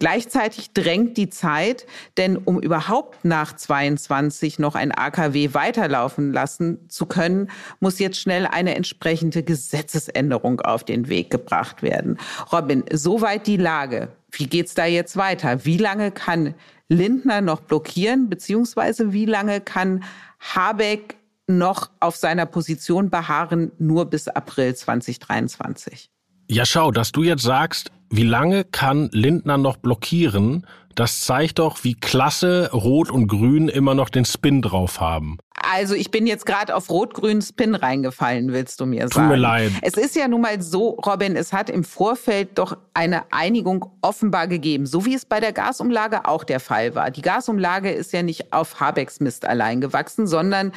Gleichzeitig 0.00 0.72
drängt 0.72 1.18
die 1.18 1.28
Zeit, 1.28 1.86
denn 2.16 2.38
um 2.38 2.58
überhaupt 2.58 3.22
nach 3.26 3.54
22 3.54 4.58
noch 4.58 4.74
ein 4.74 4.92
AKW 4.92 5.52
weiterlaufen 5.52 6.32
lassen 6.32 6.88
zu 6.88 7.04
können, 7.04 7.50
muss 7.80 7.98
jetzt 7.98 8.18
schnell 8.18 8.46
eine 8.46 8.76
entsprechende 8.76 9.42
Gesetzesänderung 9.42 10.62
auf 10.62 10.84
den 10.84 11.10
Weg 11.10 11.28
gebracht 11.30 11.82
werden. 11.82 12.16
Robin, 12.50 12.82
soweit 12.90 13.46
die 13.46 13.58
Lage. 13.58 14.08
Wie 14.30 14.46
geht's 14.46 14.72
da 14.72 14.86
jetzt 14.86 15.18
weiter? 15.18 15.66
Wie 15.66 15.76
lange 15.76 16.12
kann 16.12 16.54
Lindner 16.88 17.42
noch 17.42 17.60
blockieren, 17.60 18.30
beziehungsweise 18.30 19.12
wie 19.12 19.26
lange 19.26 19.60
kann 19.60 20.02
Habeck 20.40 21.16
noch 21.58 21.90
auf 22.00 22.16
seiner 22.16 22.46
Position 22.46 23.10
beharren, 23.10 23.72
nur 23.78 24.06
bis 24.06 24.28
April 24.28 24.74
2023. 24.74 26.10
Ja, 26.48 26.66
schau, 26.66 26.90
dass 26.90 27.12
du 27.12 27.22
jetzt 27.22 27.42
sagst, 27.42 27.92
wie 28.10 28.24
lange 28.24 28.64
kann 28.64 29.08
Lindner 29.12 29.56
noch 29.56 29.76
blockieren, 29.76 30.66
das 30.94 31.20
zeigt 31.20 31.60
doch, 31.60 31.84
wie 31.84 31.94
klasse 31.94 32.70
Rot 32.72 33.10
und 33.10 33.28
Grün 33.28 33.68
immer 33.68 33.94
noch 33.94 34.08
den 34.08 34.24
Spin 34.24 34.60
drauf 34.60 35.00
haben. 35.00 35.38
Also 35.62 35.94
ich 35.94 36.10
bin 36.10 36.26
jetzt 36.26 36.46
gerade 36.46 36.74
auf 36.74 36.88
rot-grünen 36.90 37.42
Spin 37.42 37.74
reingefallen, 37.74 38.52
willst 38.52 38.80
du 38.80 38.86
mir 38.86 39.08
sagen? 39.08 39.28
Tut 39.28 39.28
mir 39.28 39.36
leid. 39.36 39.72
Es 39.82 39.94
ist 39.94 40.16
ja 40.16 40.26
nun 40.26 40.40
mal 40.40 40.60
so, 40.62 40.90
Robin, 40.90 41.36
es 41.36 41.52
hat 41.52 41.68
im 41.68 41.84
Vorfeld 41.84 42.58
doch 42.58 42.76
eine 42.94 43.30
Einigung 43.30 43.90
offenbar 44.00 44.48
gegeben, 44.48 44.86
so 44.86 45.04
wie 45.04 45.14
es 45.14 45.26
bei 45.26 45.38
der 45.38 45.52
Gasumlage 45.52 46.26
auch 46.26 46.44
der 46.44 46.60
Fall 46.60 46.94
war. 46.94 47.10
Die 47.10 47.22
Gasumlage 47.22 47.90
ist 47.90 48.12
ja 48.12 48.22
nicht 48.22 48.52
auf 48.52 48.80
Habecks 48.80 49.20
Mist 49.20 49.44
allein 49.44 49.80
gewachsen, 49.80 50.26
sondern 50.26 50.72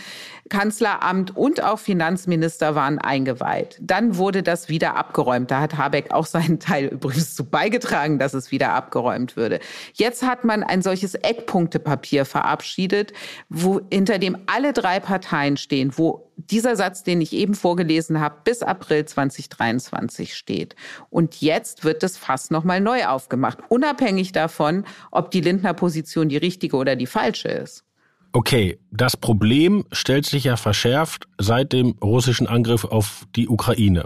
Kanzleramt 0.49 1.35
und 1.35 1.63
auch 1.63 1.79
Finanzminister 1.79 2.75
waren 2.75 2.99
eingeweiht. 2.99 3.77
Dann 3.81 4.17
wurde 4.17 4.43
das 4.43 4.67
wieder 4.67 4.95
abgeräumt. 4.95 5.49
Da 5.49 5.61
hat 5.61 5.77
Habeck 5.77 6.11
auch 6.11 6.25
seinen 6.25 6.59
Teil 6.59 6.87
übrigens 6.87 7.22
zu 7.23 7.45
beigetragen, 7.45 8.19
dass 8.19 8.33
es 8.33 8.51
wieder 8.51 8.73
abgeräumt 8.73 9.35
würde. 9.35 9.59
Jetzt 9.93 10.23
hat 10.23 10.43
man 10.43 10.63
ein 10.63 10.81
solches 10.81 11.15
Eckpunktepapier 11.15 12.25
verabschiedet, 12.25 13.13
wo 13.49 13.81
hinter 13.91 14.19
dem 14.19 14.37
alle 14.47 14.73
drei 14.73 14.99
Parteien 14.99 15.57
stehen, 15.57 15.97
wo 15.97 16.29
dieser 16.35 16.75
Satz, 16.75 17.03
den 17.03 17.21
ich 17.21 17.33
eben 17.33 17.53
vorgelesen 17.53 18.19
habe, 18.19 18.35
bis 18.43 18.63
April 18.63 19.05
2023 19.05 20.35
steht. 20.35 20.75
Und 21.09 21.41
jetzt 21.41 21.83
wird 21.83 22.03
das 22.03 22.17
Fass 22.17 22.49
nochmal 22.49 22.81
neu 22.81 23.05
aufgemacht, 23.05 23.59
unabhängig 23.69 24.31
davon, 24.31 24.85
ob 25.11 25.31
die 25.31 25.41
Lindner 25.41 25.73
Position 25.73 26.29
die 26.29 26.37
richtige 26.37 26.75
oder 26.77 26.95
die 26.95 27.07
falsche 27.07 27.49
ist. 27.49 27.85
Okay, 28.35 28.79
das 28.89 29.15
Problem 29.15 29.85
stellt 29.91 30.25
sich 30.25 30.45
ja 30.45 30.57
verschärft 30.57 31.27
seit 31.37 31.71
dem 31.71 31.91
russischen 32.03 32.47
Angriff 32.47 32.83
auf 32.83 33.25
die 33.35 33.47
Ukraine. 33.47 34.05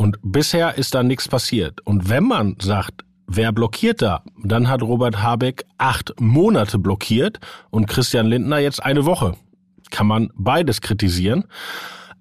Und 0.00 0.16
bisher 0.22 0.78
ist 0.78 0.94
da 0.94 1.02
nichts 1.02 1.28
passiert. 1.28 1.82
Und 1.82 2.08
wenn 2.08 2.24
man 2.24 2.56
sagt, 2.58 3.04
wer 3.26 3.52
blockiert 3.52 4.00
da? 4.00 4.24
Dann 4.42 4.66
hat 4.66 4.80
Robert 4.80 5.22
Habeck 5.22 5.66
acht 5.76 6.18
Monate 6.18 6.78
blockiert 6.78 7.38
und 7.68 7.86
Christian 7.86 8.24
Lindner 8.24 8.60
jetzt 8.60 8.82
eine 8.82 9.04
Woche. 9.04 9.36
Kann 9.90 10.06
man 10.06 10.30
beides 10.34 10.80
kritisieren. 10.80 11.44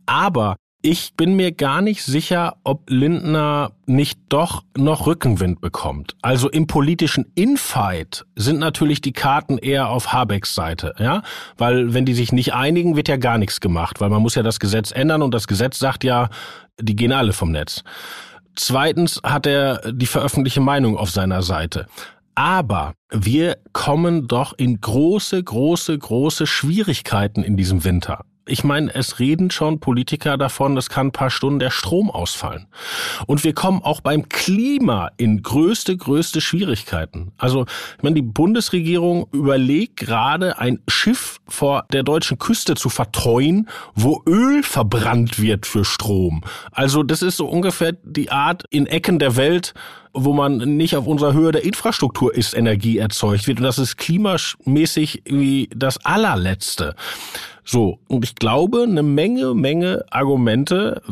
Aber 0.05 0.57
ich 0.81 1.13
bin 1.15 1.37
mir 1.37 1.53
gar 1.53 1.81
nicht 1.81 2.03
sicher, 2.03 2.57
ob 2.65 2.89
Lindner 2.89 3.71
nicht 3.85 4.19
doch 4.27 4.63
noch 4.77 5.07
Rückenwind 5.07 5.61
bekommt. 5.61 6.15
Also 6.21 6.49
im 6.49 6.67
politischen 6.67 7.31
Infight 7.35 8.25
sind 8.35 8.59
natürlich 8.59 8.99
die 8.99 9.13
Karten 9.13 9.57
eher 9.57 9.89
auf 9.89 10.11
Habecks 10.11 10.53
Seite, 10.53 10.95
ja? 10.99 11.21
Weil 11.57 11.93
wenn 11.93 12.05
die 12.05 12.13
sich 12.13 12.33
nicht 12.33 12.53
einigen, 12.53 12.97
wird 12.97 13.07
ja 13.07 13.17
gar 13.17 13.37
nichts 13.37 13.61
gemacht, 13.61 14.01
weil 14.01 14.09
man 14.09 14.21
muss 14.21 14.35
ja 14.35 14.43
das 14.43 14.59
Gesetz 14.59 14.91
ändern 14.91 15.21
und 15.21 15.33
das 15.33 15.47
Gesetz 15.47 15.79
sagt 15.79 16.03
ja, 16.03 16.29
die 16.79 16.95
gehen 16.95 17.11
alle 17.11 17.33
vom 17.33 17.51
Netz. 17.51 17.83
Zweitens 18.55 19.21
hat 19.23 19.45
er 19.45 19.91
die 19.91 20.05
veröffentlichte 20.05 20.61
Meinung 20.61 20.97
auf 20.97 21.11
seiner 21.11 21.41
Seite. 21.41 21.87
Aber 22.35 22.93
wir 23.09 23.57
kommen 23.73 24.27
doch 24.27 24.53
in 24.57 24.79
große, 24.79 25.43
große, 25.43 25.97
große 25.97 26.47
Schwierigkeiten 26.47 27.43
in 27.43 27.57
diesem 27.57 27.83
Winter 27.83 28.25
ich 28.49 28.63
meine, 28.63 28.93
es 28.93 29.19
reden 29.19 29.51
schon 29.51 29.79
Politiker 29.79 30.37
davon, 30.37 30.75
es 30.77 30.89
kann 30.89 31.07
ein 31.07 31.11
paar 31.11 31.29
Stunden 31.29 31.59
der 31.59 31.69
Strom 31.69 32.09
ausfallen. 32.09 32.67
Und 33.27 33.43
wir 33.43 33.53
kommen 33.53 33.81
auch 33.83 34.01
beim 34.01 34.27
Klima 34.29 35.11
in 35.17 35.41
größte, 35.41 35.95
größte 35.95 36.41
Schwierigkeiten. 36.41 37.31
Also, 37.37 37.65
ich 37.97 38.03
meine, 38.03 38.15
die 38.15 38.21
Bundesregierung 38.21 39.27
überlegt 39.31 39.97
gerade, 39.97 40.59
ein 40.59 40.79
Schiff 40.87 41.39
vor 41.47 41.85
der 41.91 42.03
deutschen 42.03 42.39
Küste 42.39 42.75
zu 42.75 42.89
vertreuen, 42.89 43.69
wo 43.95 44.21
Öl 44.27 44.63
verbrannt 44.63 45.39
wird 45.39 45.65
für 45.65 45.85
Strom. 45.85 46.43
Also, 46.71 47.03
das 47.03 47.21
ist 47.21 47.37
so 47.37 47.47
ungefähr 47.47 47.93
die 48.03 48.31
Art 48.31 48.63
in 48.69 48.87
Ecken 48.87 49.19
der 49.19 49.35
Welt, 49.35 49.73
wo 50.13 50.33
man 50.33 50.57
nicht 50.57 50.95
auf 50.95 51.07
unserer 51.07 51.33
Höhe 51.33 51.51
der 51.51 51.63
Infrastruktur 51.63 52.33
ist, 52.33 52.55
Energie 52.55 52.97
erzeugt 52.97 53.47
wird. 53.47 53.59
Und 53.59 53.63
das 53.63 53.77
ist 53.77 53.97
klimamäßig 53.97 55.23
wie 55.25 55.69
das 55.75 56.03
allerletzte. 56.03 56.95
So, 57.71 57.99
und 58.07 58.25
ich 58.25 58.33
glaube, 58.33 58.81
eine 58.81 59.03
Menge, 59.03 59.53
Menge 59.53 60.03
Argumente 60.09 61.03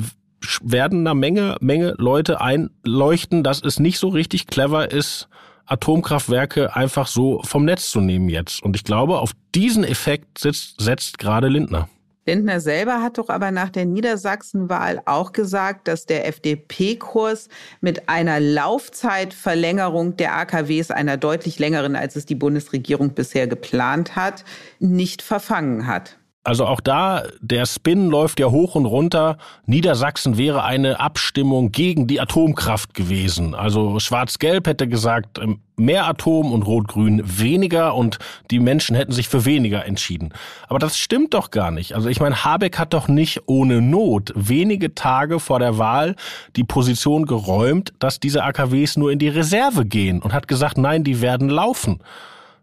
werden 0.64 1.02
einer 1.02 1.14
Menge, 1.14 1.56
Menge 1.60 1.94
Leute 2.00 2.42
einleuchten, 2.42 3.44
dass 3.44 3.62
es 3.62 3.80
nicht 3.80 4.00
so 4.00 4.08
richtig 4.08 4.48
clever 4.48 4.90
ist, 4.92 5.30
Atomkraftwerke 5.68 6.76
einfach 6.76 7.06
so 7.06 7.44
vom 7.44 7.64
Netz 7.64 7.92
zu 7.92 8.02
nehmen 8.02 8.28
jetzt. 8.28 8.64
Und 8.64 8.76
ich 8.76 8.84
glaube, 8.84 9.20
auf 9.20 9.34
diesen 9.54 9.84
Effekt 9.84 10.40
setzt, 10.40 10.82
setzt 10.82 11.20
gerade 11.20 11.48
Lindner. 11.48 11.90
Lindner 12.26 12.60
selber 12.60 13.04
hat 13.04 13.20
doch 13.20 13.30
aber 13.30 13.52
nach 13.52 13.70
der 13.70 13.86
Niedersachsenwahl 13.86 15.04
auch 15.06 15.34
gesagt, 15.34 15.88
dass 15.88 16.08
der 16.08 16.28
FDP-Kurs 16.28 17.50
mit 17.82 18.10
einer 18.10 18.40
Laufzeitverlängerung 18.40 20.18
der 20.18 20.36
AKWs, 20.36 20.90
einer 20.90 21.18
deutlich 21.18 21.60
längeren, 21.60 21.96
als 21.96 22.16
es 22.16 22.26
die 22.26 22.34
Bundesregierung 22.34 23.14
bisher 23.14 23.46
geplant 23.46 24.16
hat, 24.16 24.44
nicht 24.80 25.22
verfangen 25.22 25.86
hat. 25.86 26.18
Also 26.48 26.66
auch 26.66 26.80
da, 26.80 27.24
der 27.42 27.66
Spin 27.66 28.08
läuft 28.08 28.40
ja 28.40 28.50
hoch 28.50 28.76
und 28.76 28.86
runter. 28.86 29.38
Niedersachsen 29.66 30.38
wäre 30.38 30.64
eine 30.64 31.02
Abstimmung 31.02 31.74
gegen 31.74 32.08
die 32.08 32.22
Atomkraft 32.22 32.94
gewesen. 32.94 33.54
Also 33.54 34.00
Schwarz-Gelb 34.00 34.66
hätte 34.66 34.88
gesagt, 34.88 35.40
ähm, 35.40 35.60
mehr 35.76 36.08
Atom 36.08 36.54
und 36.54 36.62
Rot-Grün 36.64 37.22
weniger 37.26 37.96
und 37.96 38.20
die 38.50 38.60
Menschen 38.60 38.96
hätten 38.96 39.12
sich 39.12 39.28
für 39.28 39.44
weniger 39.44 39.84
entschieden. 39.84 40.34
Aber 40.70 40.80
das 40.80 40.98
stimmt 40.98 41.34
doch 41.34 41.52
gar 41.52 41.70
nicht. 41.70 41.96
Also 41.96 42.08
ich 42.08 42.22
meine, 42.22 42.46
Habeck 42.46 42.80
hat 42.80 42.94
doch 42.94 43.10
nicht 43.10 43.42
ohne 43.48 43.82
Not 43.82 44.32
wenige 44.34 44.96
Tage 44.96 45.42
vor 45.42 45.60
der 45.60 45.78
Wahl 45.78 46.16
die 46.56 46.64
Position 46.64 47.26
geräumt, 47.26 47.92
dass 48.00 48.22
diese 48.22 48.46
AKWs 48.46 48.96
nur 48.96 49.12
in 49.12 49.20
die 49.20 49.28
Reserve 49.28 49.86
gehen 49.86 50.22
und 50.22 50.32
hat 50.32 50.48
gesagt, 50.48 50.78
nein, 50.78 51.04
die 51.04 51.20
werden 51.20 51.50
laufen. 51.50 52.00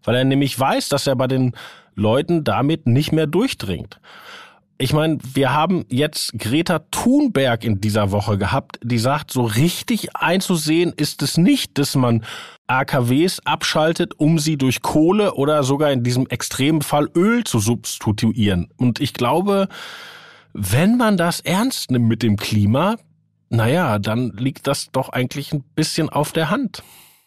Weil 0.03 0.15
er 0.15 0.23
nämlich 0.23 0.59
weiß, 0.59 0.89
dass 0.89 1.05
er 1.05 1.15
bei 1.15 1.27
den 1.27 1.53
Leuten 1.95 2.43
damit 2.43 2.87
nicht 2.87 3.11
mehr 3.11 3.27
durchdringt. 3.27 3.99
Ich 4.77 4.91
meine, 4.91 5.19
wir 5.33 5.53
haben 5.53 5.85
jetzt 5.87 6.37
Greta 6.37 6.79
Thunberg 6.91 7.63
in 7.63 7.79
dieser 7.79 8.11
Woche 8.11 8.37
gehabt, 8.37 8.77
die 8.83 8.97
sagt, 8.97 9.31
so 9.31 9.43
richtig 9.43 10.17
einzusehen 10.17 10.91
ist 10.97 11.21
es 11.21 11.37
nicht, 11.37 11.77
dass 11.77 11.95
man 11.95 12.25
AKWs 12.67 13.39
abschaltet, 13.45 14.19
um 14.19 14.37
sie 14.37 14.57
durch 14.57 14.81
Kohle 14.81 15.35
oder 15.35 15.63
sogar 15.63 15.91
in 15.93 16.03
diesem 16.03 16.27
extremen 16.27 16.81
Fall 16.81 17.09
Öl 17.15 17.45
zu 17.45 17.59
substituieren. 17.59 18.67
Und 18.75 18.99
ich 18.99 19.13
glaube, 19.13 19.69
wenn 20.51 20.97
man 20.97 21.15
das 21.15 21.39
ernst 21.39 21.91
nimmt 21.91 22.09
mit 22.09 22.21
dem 22.21 22.35
Klima, 22.35 22.97
naja, 23.49 23.97
dann 23.99 24.31
liegt 24.31 24.67
das 24.67 24.91
doch 24.91 25.07
eigentlich 25.09 25.53
ein 25.53 25.63
bisschen 25.75 26.09
auf 26.09 26.33
der 26.33 26.49
Hand. 26.49 26.83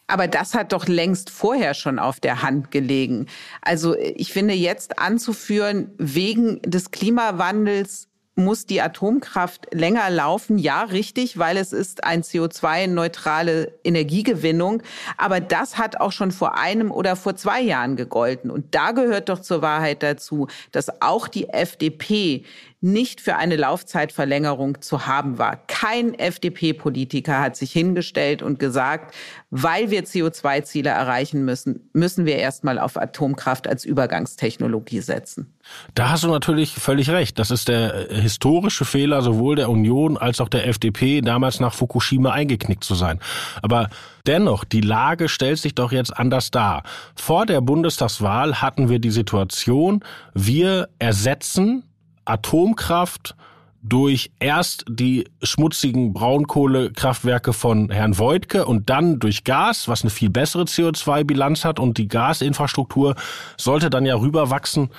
Aber 0.09 0.27
das 0.27 0.55
hat 0.55 0.73
doch 0.73 0.87
längst 0.87 1.29
vorher 1.29 1.75
schon 1.75 1.99
auf 1.99 2.19
der 2.19 2.41
Hand 2.41 2.71
gelegen. 2.71 3.27
Also 3.61 3.95
ich 3.95 4.33
finde 4.33 4.55
jetzt 4.55 4.97
anzuführen, 4.97 5.91
wegen 5.99 6.61
des 6.63 6.89
Klimawandels 6.89 8.08
muss 8.39 8.65
die 8.65 8.81
Atomkraft 8.81 9.67
länger 9.73 10.09
laufen. 10.09 10.57
Ja, 10.57 10.83
richtig, 10.83 11.37
weil 11.37 11.57
es 11.57 11.73
ist 11.73 12.03
ein 12.03 12.23
CO2-neutrale 12.23 13.73
Energiegewinnung. 13.83 14.81
Aber 15.17 15.39
das 15.39 15.77
hat 15.77 15.99
auch 15.99 16.11
schon 16.11 16.31
vor 16.31 16.57
einem 16.57 16.91
oder 16.91 17.15
vor 17.15 17.35
zwei 17.35 17.61
Jahren 17.61 17.95
gegolten. 17.95 18.49
Und 18.49 18.73
da 18.73 18.91
gehört 18.91 19.29
doch 19.29 19.39
zur 19.39 19.61
Wahrheit 19.61 20.01
dazu, 20.03 20.47
dass 20.71 21.01
auch 21.01 21.27
die 21.27 21.49
FDP 21.49 22.43
nicht 22.81 23.19
für 23.19 23.35
eine 23.35 23.57
Laufzeitverlängerung 23.57 24.81
zu 24.81 25.05
haben 25.05 25.37
war. 25.37 25.57
Kein 25.67 26.13
FDP-Politiker 26.13 27.39
hat 27.39 27.57
sich 27.57 27.71
hingestellt 27.73 28.41
und 28.41 28.57
gesagt, 28.57 29.13
weil 29.49 29.91
wir 29.91 30.05
CO2-Ziele 30.05 30.89
erreichen 30.89 31.43
müssen, 31.43 31.89
müssen 31.91 32.25
wir 32.25 32.37
erstmal 32.37 32.79
auf 32.79 32.95
Atomkraft 32.95 33.67
als 33.67 33.83
Übergangstechnologie 33.83 35.01
setzen. 35.01 35.53
Da 35.95 36.09
hast 36.09 36.23
du 36.23 36.27
natürlich 36.27 36.73
völlig 36.73 37.09
recht. 37.09 37.39
Das 37.39 37.51
ist 37.51 37.67
der 37.67 38.11
äh, 38.11 38.21
historische 38.21 38.85
Fehler 38.85 39.21
sowohl 39.21 39.55
der 39.55 39.69
Union 39.69 40.17
als 40.17 40.41
auch 40.41 40.49
der 40.49 40.67
FDP, 40.67 41.21
damals 41.21 41.59
nach 41.59 41.73
Fukushima 41.73 42.31
eingeknickt 42.31 42.83
zu 42.83 42.95
sein. 42.95 43.19
Aber 43.61 43.89
dennoch, 44.25 44.63
die 44.63 44.81
Lage 44.81 45.29
stellt 45.29 45.59
sich 45.59 45.75
doch 45.75 45.91
jetzt 45.91 46.15
anders 46.15 46.51
dar. 46.51 46.83
Vor 47.15 47.45
der 47.45 47.61
Bundestagswahl 47.61 48.61
hatten 48.61 48.89
wir 48.89 48.99
die 48.99 49.11
Situation, 49.11 50.03
wir 50.33 50.89
ersetzen 50.99 51.83
Atomkraft 52.25 53.35
durch 53.81 54.31
erst 54.39 54.85
die 54.89 55.25
schmutzigen 55.41 56.13
Braunkohlekraftwerke 56.13 57.53
von 57.53 57.89
Herrn 57.89 58.17
Voigtke 58.17 58.65
und 58.65 58.89
dann 58.89 59.19
durch 59.19 59.45
Gas, 59.45 59.87
was 59.87 60.01
eine 60.01 60.09
viel 60.09 60.29
bessere 60.29 60.63
CO2-Bilanz 60.63 61.63
hat 61.63 61.79
und 61.79 61.97
die 61.97 62.07
Gasinfrastruktur 62.07 63.15
sollte 63.57 63.89
dann 63.89 64.05
ja 64.05 64.15
rüberwachsen 64.15 64.89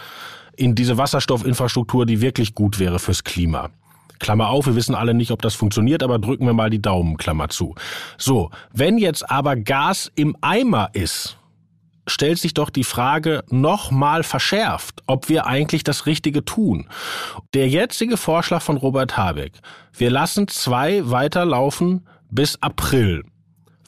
in 0.60 0.74
diese 0.74 0.98
Wasserstoffinfrastruktur, 0.98 2.04
die 2.04 2.20
wirklich 2.20 2.54
gut 2.54 2.78
wäre 2.78 2.98
fürs 2.98 3.24
Klima. 3.24 3.70
Klammer 4.18 4.50
auf, 4.50 4.66
wir 4.66 4.76
wissen 4.76 4.94
alle 4.94 5.14
nicht, 5.14 5.30
ob 5.30 5.40
das 5.40 5.54
funktioniert, 5.54 6.02
aber 6.02 6.18
drücken 6.18 6.44
wir 6.44 6.52
mal 6.52 6.68
die 6.68 6.82
Daumen, 6.82 7.16
Klammer 7.16 7.48
zu. 7.48 7.74
So, 8.18 8.50
wenn 8.72 8.98
jetzt 8.98 9.30
aber 9.30 9.56
Gas 9.56 10.12
im 10.14 10.36
Eimer 10.42 10.90
ist, 10.92 11.38
stellt 12.06 12.38
sich 12.38 12.52
doch 12.52 12.68
die 12.68 12.84
Frage 12.84 13.42
nochmal 13.48 14.22
verschärft, 14.22 15.02
ob 15.06 15.30
wir 15.30 15.46
eigentlich 15.46 15.84
das 15.84 16.04
Richtige 16.04 16.44
tun. 16.44 16.88
Der 17.54 17.68
jetzige 17.68 18.18
Vorschlag 18.18 18.60
von 18.60 18.76
Robert 18.76 19.16
Habeck, 19.16 19.52
wir 19.96 20.10
lassen 20.10 20.46
zwei 20.48 21.08
weiterlaufen 21.08 22.06
bis 22.30 22.60
April. 22.62 23.24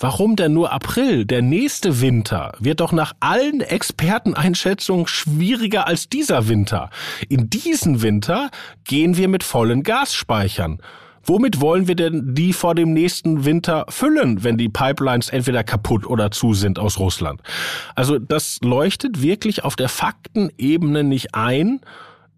Warum 0.03 0.35
denn 0.35 0.53
nur 0.53 0.73
April? 0.73 1.25
Der 1.25 1.43
nächste 1.43 2.01
Winter 2.01 2.55
wird 2.59 2.81
doch 2.81 2.91
nach 2.91 3.13
allen 3.21 3.61
Experteneinschätzungen 3.61 5.07
schwieriger 5.07 5.87
als 5.87 6.09
dieser 6.09 6.49
Winter. 6.49 6.91
In 7.29 7.49
diesen 7.49 8.03
Winter 8.03 8.51
gehen 8.83 9.17
wir 9.17 9.29
mit 9.29 9.45
vollen 9.45 9.85
Gasspeichern. 9.85 10.81
Womit 11.23 11.61
wollen 11.61 11.87
wir 11.87 11.95
denn 11.95 12.35
die 12.35 12.53
vor 12.53 12.75
dem 12.75 12.93
nächsten 12.93 13.45
Winter 13.45 13.87
füllen, 13.91 14.43
wenn 14.43 14.59
die 14.59 14.69
Pipelines 14.69 15.29
entweder 15.29 15.63
kaputt 15.63 16.05
oder 16.05 16.33
zu 16.33 16.53
sind 16.53 16.81
aus 16.81 16.99
Russland? 16.99 17.41
Also 17.95 18.19
das 18.19 18.59
leuchtet 18.61 19.23
wirklich 19.23 19.63
auf 19.63 19.77
der 19.77 19.89
Faktenebene 19.89 21.05
nicht 21.05 21.37
ein, 21.37 21.81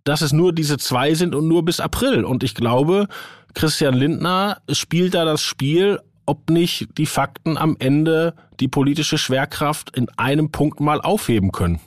dass 0.04 0.20
es 0.20 0.34
nur 0.34 0.52
diese 0.52 0.76
zwei 0.76 1.14
sind 1.14 1.34
und 1.34 1.48
nur 1.48 1.64
bis 1.64 1.80
April. 1.80 2.26
Und 2.26 2.44
ich 2.44 2.54
glaube, 2.54 3.08
Christian 3.54 3.94
Lindner 3.94 4.58
spielt 4.68 5.14
da 5.14 5.24
das 5.24 5.40
Spiel, 5.40 5.98
ob 6.26 6.50
nicht 6.50 6.98
die 6.98 7.06
Fakten 7.06 7.56
am 7.56 7.76
Ende 7.78 8.34
die 8.60 8.68
politische 8.68 9.18
Schwerkraft 9.18 9.96
in 9.96 10.08
einem 10.10 10.50
Punkt 10.50 10.80
mal 10.80 11.00
aufheben 11.00 11.52
können. 11.52 11.80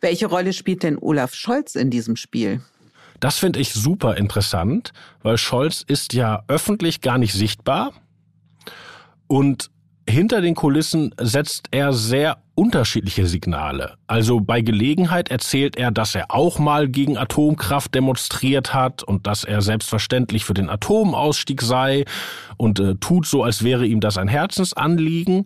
Welche 0.00 0.26
Rolle 0.26 0.52
spielt 0.52 0.82
denn 0.82 0.98
Olaf 0.98 1.34
Scholz 1.34 1.74
in 1.74 1.90
diesem 1.90 2.16
Spiel? 2.16 2.60
Das 3.20 3.38
finde 3.38 3.58
ich 3.58 3.72
super 3.72 4.16
interessant, 4.16 4.92
weil 5.22 5.38
Scholz 5.38 5.84
ist 5.86 6.12
ja 6.14 6.44
öffentlich 6.46 7.00
gar 7.00 7.18
nicht 7.18 7.32
sichtbar 7.32 7.92
und 9.26 9.70
hinter 10.08 10.40
den 10.40 10.54
Kulissen 10.54 11.14
setzt 11.20 11.68
er 11.70 11.92
sehr 11.92 12.38
unterschiedliche 12.58 13.26
Signale. 13.26 13.94
Also 14.08 14.40
bei 14.40 14.62
Gelegenheit 14.62 15.30
erzählt 15.30 15.76
er, 15.76 15.92
dass 15.92 16.16
er 16.16 16.34
auch 16.34 16.58
mal 16.58 16.88
gegen 16.88 17.16
Atomkraft 17.16 17.94
demonstriert 17.94 18.74
hat 18.74 19.04
und 19.04 19.28
dass 19.28 19.44
er 19.44 19.62
selbstverständlich 19.62 20.44
für 20.44 20.54
den 20.54 20.68
Atomausstieg 20.68 21.62
sei 21.62 22.04
und 22.56 22.80
äh, 22.80 22.96
tut 22.96 23.26
so, 23.26 23.44
als 23.44 23.62
wäre 23.62 23.86
ihm 23.86 24.00
das 24.00 24.18
ein 24.18 24.26
Herzensanliegen. 24.26 25.44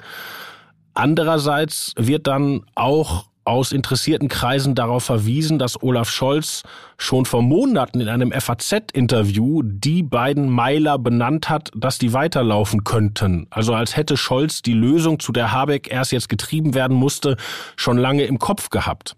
Andererseits 0.94 1.92
wird 1.96 2.26
dann 2.26 2.64
auch 2.74 3.26
aus 3.44 3.72
interessierten 3.72 4.28
Kreisen 4.28 4.74
darauf 4.74 5.04
verwiesen, 5.04 5.58
dass 5.58 5.82
Olaf 5.82 6.10
Scholz 6.10 6.62
schon 6.96 7.24
vor 7.24 7.42
Monaten 7.42 8.00
in 8.00 8.08
einem 8.08 8.32
FAZ-Interview 8.32 9.62
die 9.64 10.02
beiden 10.02 10.48
Meiler 10.48 10.98
benannt 10.98 11.48
hat, 11.48 11.70
dass 11.74 11.98
die 11.98 12.12
weiterlaufen 12.12 12.84
könnten. 12.84 13.46
Also 13.50 13.74
als 13.74 13.96
hätte 13.96 14.16
Scholz 14.16 14.62
die 14.62 14.74
Lösung, 14.74 15.18
zu 15.18 15.32
der 15.32 15.52
Habeck 15.52 15.90
erst 15.90 16.12
jetzt 16.12 16.28
getrieben 16.28 16.74
werden 16.74 16.96
musste, 16.96 17.36
schon 17.76 17.98
lange 17.98 18.24
im 18.24 18.38
Kopf 18.38 18.70
gehabt. 18.70 19.16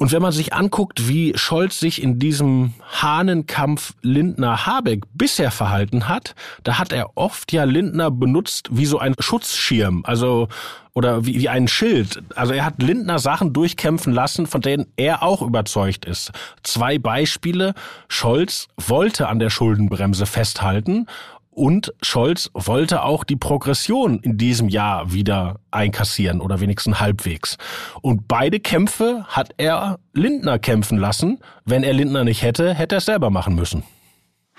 Und 0.00 0.12
wenn 0.12 0.22
man 0.22 0.32
sich 0.32 0.54
anguckt, 0.54 1.08
wie 1.08 1.36
Scholz 1.36 1.78
sich 1.78 2.02
in 2.02 2.18
diesem 2.18 2.72
Hahnenkampf 2.90 3.92
Lindner-Habeck 4.00 5.04
bisher 5.12 5.50
verhalten 5.50 6.08
hat, 6.08 6.34
da 6.62 6.78
hat 6.78 6.94
er 6.94 7.18
oft 7.18 7.52
ja 7.52 7.64
Lindner 7.64 8.10
benutzt 8.10 8.70
wie 8.72 8.86
so 8.86 8.98
ein 8.98 9.14
Schutzschirm, 9.18 10.02
also 10.06 10.48
oder 10.94 11.26
wie, 11.26 11.38
wie 11.38 11.50
ein 11.50 11.68
Schild. 11.68 12.22
Also 12.34 12.54
er 12.54 12.64
hat 12.64 12.82
Lindner 12.82 13.18
Sachen 13.18 13.52
durchkämpfen 13.52 14.14
lassen, 14.14 14.46
von 14.46 14.62
denen 14.62 14.86
er 14.96 15.22
auch 15.22 15.42
überzeugt 15.42 16.06
ist. 16.06 16.32
Zwei 16.62 16.98
Beispiele. 16.98 17.74
Scholz 18.08 18.68
wollte 18.78 19.28
an 19.28 19.38
der 19.38 19.50
Schuldenbremse 19.50 20.24
festhalten 20.24 21.08
und 21.50 21.92
Scholz 22.00 22.50
wollte 22.54 23.02
auch 23.02 23.24
die 23.24 23.36
Progression 23.36 24.20
in 24.20 24.38
diesem 24.38 24.68
Jahr 24.68 25.12
wieder 25.12 25.60
einkassieren 25.70 26.40
oder 26.40 26.60
wenigstens 26.60 27.00
halbwegs. 27.00 27.58
Und 28.02 28.28
beide 28.28 28.60
Kämpfe 28.60 29.24
hat 29.26 29.50
er 29.56 29.98
Lindner 30.14 30.58
kämpfen 30.58 30.96
lassen. 30.96 31.40
Wenn 31.64 31.82
er 31.82 31.92
Lindner 31.92 32.24
nicht 32.24 32.42
hätte, 32.42 32.72
hätte 32.74 32.96
er 32.96 32.98
es 32.98 33.06
selber 33.06 33.30
machen 33.30 33.54
müssen. 33.54 33.82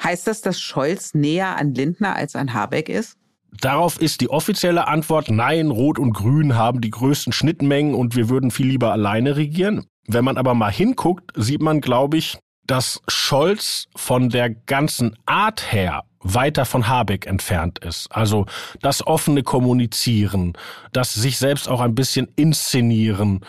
Heißt 0.03 0.27
das, 0.27 0.41
dass 0.41 0.59
Scholz 0.59 1.13
näher 1.13 1.57
an 1.57 1.73
Lindner 1.73 2.15
als 2.15 2.35
an 2.35 2.53
Habeck 2.53 2.89
ist? 2.89 3.17
Darauf 3.59 4.01
ist 4.01 4.21
die 4.21 4.29
offizielle 4.29 4.87
Antwort, 4.87 5.29
nein, 5.29 5.71
Rot 5.71 5.99
und 5.99 6.13
Grün 6.13 6.55
haben 6.55 6.81
die 6.81 6.89
größten 6.89 7.33
Schnittmengen 7.33 7.93
und 7.93 8.15
wir 8.15 8.29
würden 8.29 8.49
viel 8.49 8.67
lieber 8.67 8.91
alleine 8.91 9.35
regieren. 9.35 9.85
Wenn 10.07 10.23
man 10.23 10.37
aber 10.37 10.53
mal 10.53 10.71
hinguckt, 10.71 11.31
sieht 11.35 11.61
man, 11.61 11.81
glaube 11.81 12.17
ich, 12.17 12.37
dass 12.65 13.01
Scholz 13.07 13.87
von 13.95 14.29
der 14.29 14.49
ganzen 14.49 15.17
Art 15.25 15.71
her 15.71 16.03
weiter 16.23 16.65
von 16.65 16.87
Habeck 16.87 17.25
entfernt 17.25 17.79
ist. 17.79 18.07
Also 18.11 18.45
das 18.81 19.05
offene 19.05 19.43
Kommunizieren, 19.43 20.53
das 20.93 21.13
sich 21.13 21.37
selbst 21.37 21.67
auch 21.67 21.81
ein 21.81 21.95
bisschen 21.95 22.27
inszenieren, 22.35 23.41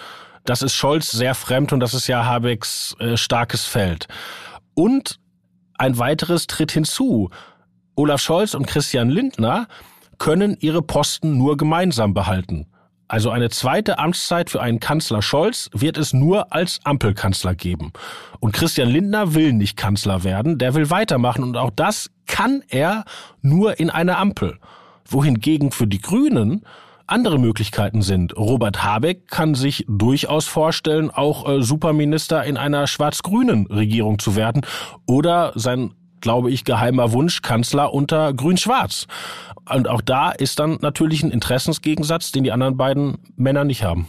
das 0.44 0.62
ist 0.62 0.74
Scholz 0.74 1.10
sehr 1.10 1.34
fremd 1.34 1.72
und 1.72 1.80
das 1.80 1.94
ist 1.94 2.08
ja 2.08 2.24
Habecks 2.24 2.96
äh, 2.98 3.16
starkes 3.16 3.64
Feld. 3.64 4.08
Und 4.74 5.20
ein 5.78 5.98
weiteres 5.98 6.46
tritt 6.46 6.72
hinzu. 6.72 7.30
Olaf 7.94 8.20
Scholz 8.20 8.54
und 8.54 8.66
Christian 8.66 9.10
Lindner 9.10 9.68
können 10.18 10.56
ihre 10.60 10.82
Posten 10.82 11.36
nur 11.36 11.56
gemeinsam 11.56 12.14
behalten. 12.14 12.66
Also 13.12 13.28
eine 13.28 13.50
zweite 13.50 13.98
Amtszeit 13.98 14.48
für 14.48 14.62
einen 14.62 14.80
Kanzler 14.80 15.20
Scholz 15.20 15.68
wird 15.74 15.98
es 15.98 16.14
nur 16.14 16.50
als 16.54 16.80
Ampelkanzler 16.82 17.54
geben. 17.54 17.92
Und 18.40 18.54
Christian 18.54 18.88
Lindner 18.88 19.34
will 19.34 19.52
nicht 19.52 19.76
Kanzler 19.76 20.24
werden, 20.24 20.56
der 20.56 20.72
will 20.72 20.88
weitermachen 20.88 21.44
und 21.44 21.58
auch 21.58 21.72
das 21.76 22.10
kann 22.26 22.62
er 22.70 23.04
nur 23.42 23.78
in 23.78 23.90
einer 23.90 24.16
Ampel. 24.16 24.58
Wohingegen 25.04 25.72
für 25.72 25.86
die 25.86 26.00
Grünen 26.00 26.64
andere 27.06 27.38
Möglichkeiten 27.38 28.00
sind. 28.00 28.34
Robert 28.34 28.82
Habeck 28.82 29.28
kann 29.28 29.54
sich 29.54 29.84
durchaus 29.90 30.46
vorstellen, 30.46 31.10
auch 31.10 31.46
äh, 31.46 31.60
Superminister 31.60 32.42
in 32.44 32.56
einer 32.56 32.86
schwarz-grünen 32.86 33.66
Regierung 33.66 34.20
zu 34.20 34.36
werden 34.36 34.62
oder 35.04 35.52
sein 35.54 35.92
glaube 36.22 36.50
ich, 36.50 36.64
geheimer 36.64 37.12
Wunsch 37.12 37.42
Kanzler 37.42 37.92
unter 37.92 38.32
Grün-Schwarz. 38.32 39.06
Und 39.68 39.88
auch 39.88 40.00
da 40.00 40.30
ist 40.30 40.58
dann 40.58 40.78
natürlich 40.80 41.22
ein 41.22 41.30
Interessensgegensatz, 41.30 42.32
den 42.32 42.44
die 42.44 42.52
anderen 42.52 42.78
beiden 42.78 43.18
Männer 43.36 43.64
nicht 43.64 43.84
haben. 43.84 44.08